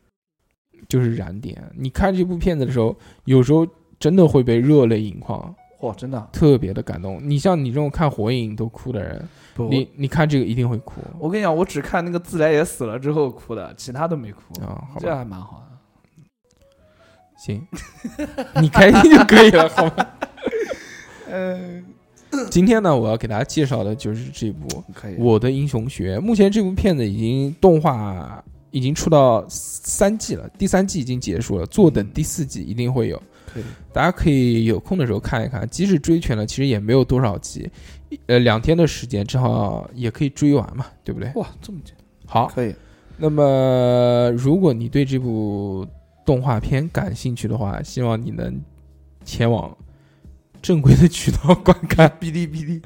[0.88, 2.96] 就是燃点，你看这部片子的时候，
[3.26, 3.66] 有时候
[3.98, 7.20] 真的会被热泪盈眶，哇，真的，特别的感动。
[7.22, 9.28] 你像你这种看火影都哭的人，
[9.70, 15.64] 你你看这个一定会哭我跟你讲，我只看那个自来也死了之后哭的，其他都没哭，啊，好这，还蛮好的。
[17.38, 17.64] 行，
[18.60, 20.18] 你开心就可以了，好吧。
[21.30, 21.84] 嗯，
[22.50, 24.66] 今天呢，我要给大家介绍的就是这部《，
[25.16, 26.18] 我的英雄学》。
[26.20, 33.22] 目前这部片子已经动画已经出到三季了，第三季已经结束了，坐等第四季一定会有。
[33.92, 37.70] 大家可以有空的时候看一看，即使追全了，其实也没有多少集，
[38.26, 41.30] 呃，两天的时间正好也可以追完嘛，对不对？
[41.34, 42.74] 哇，这么简单好，可以，
[43.16, 45.86] 那么如果你对这部
[46.24, 48.60] 动画片感兴趣的话，希望你能
[49.24, 49.74] 前往
[50.60, 52.08] 正规的渠道观看。
[52.20, 52.80] 哔哩哔哩，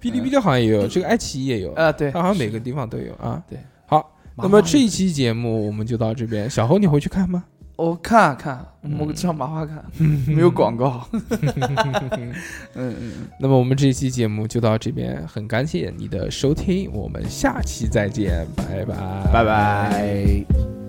[0.00, 3.42] 哔哩哔哩好像也有，这个爱奇艺也有，啊，对，它好像每个地方都有啊。
[3.48, 6.50] 对，好，那么这一期节目我们就到这边。
[6.50, 7.44] 小侯，你回去看吗？
[7.78, 9.84] 我看看，嗯我上麻花看，
[10.26, 11.06] 没有广告。
[11.12, 12.34] 嗯
[12.74, 18.96] 嗯，那么我们这一期节目就到这边，很感谢你的收听，我们下期再见，拜拜，
[19.32, 20.87] 拜拜。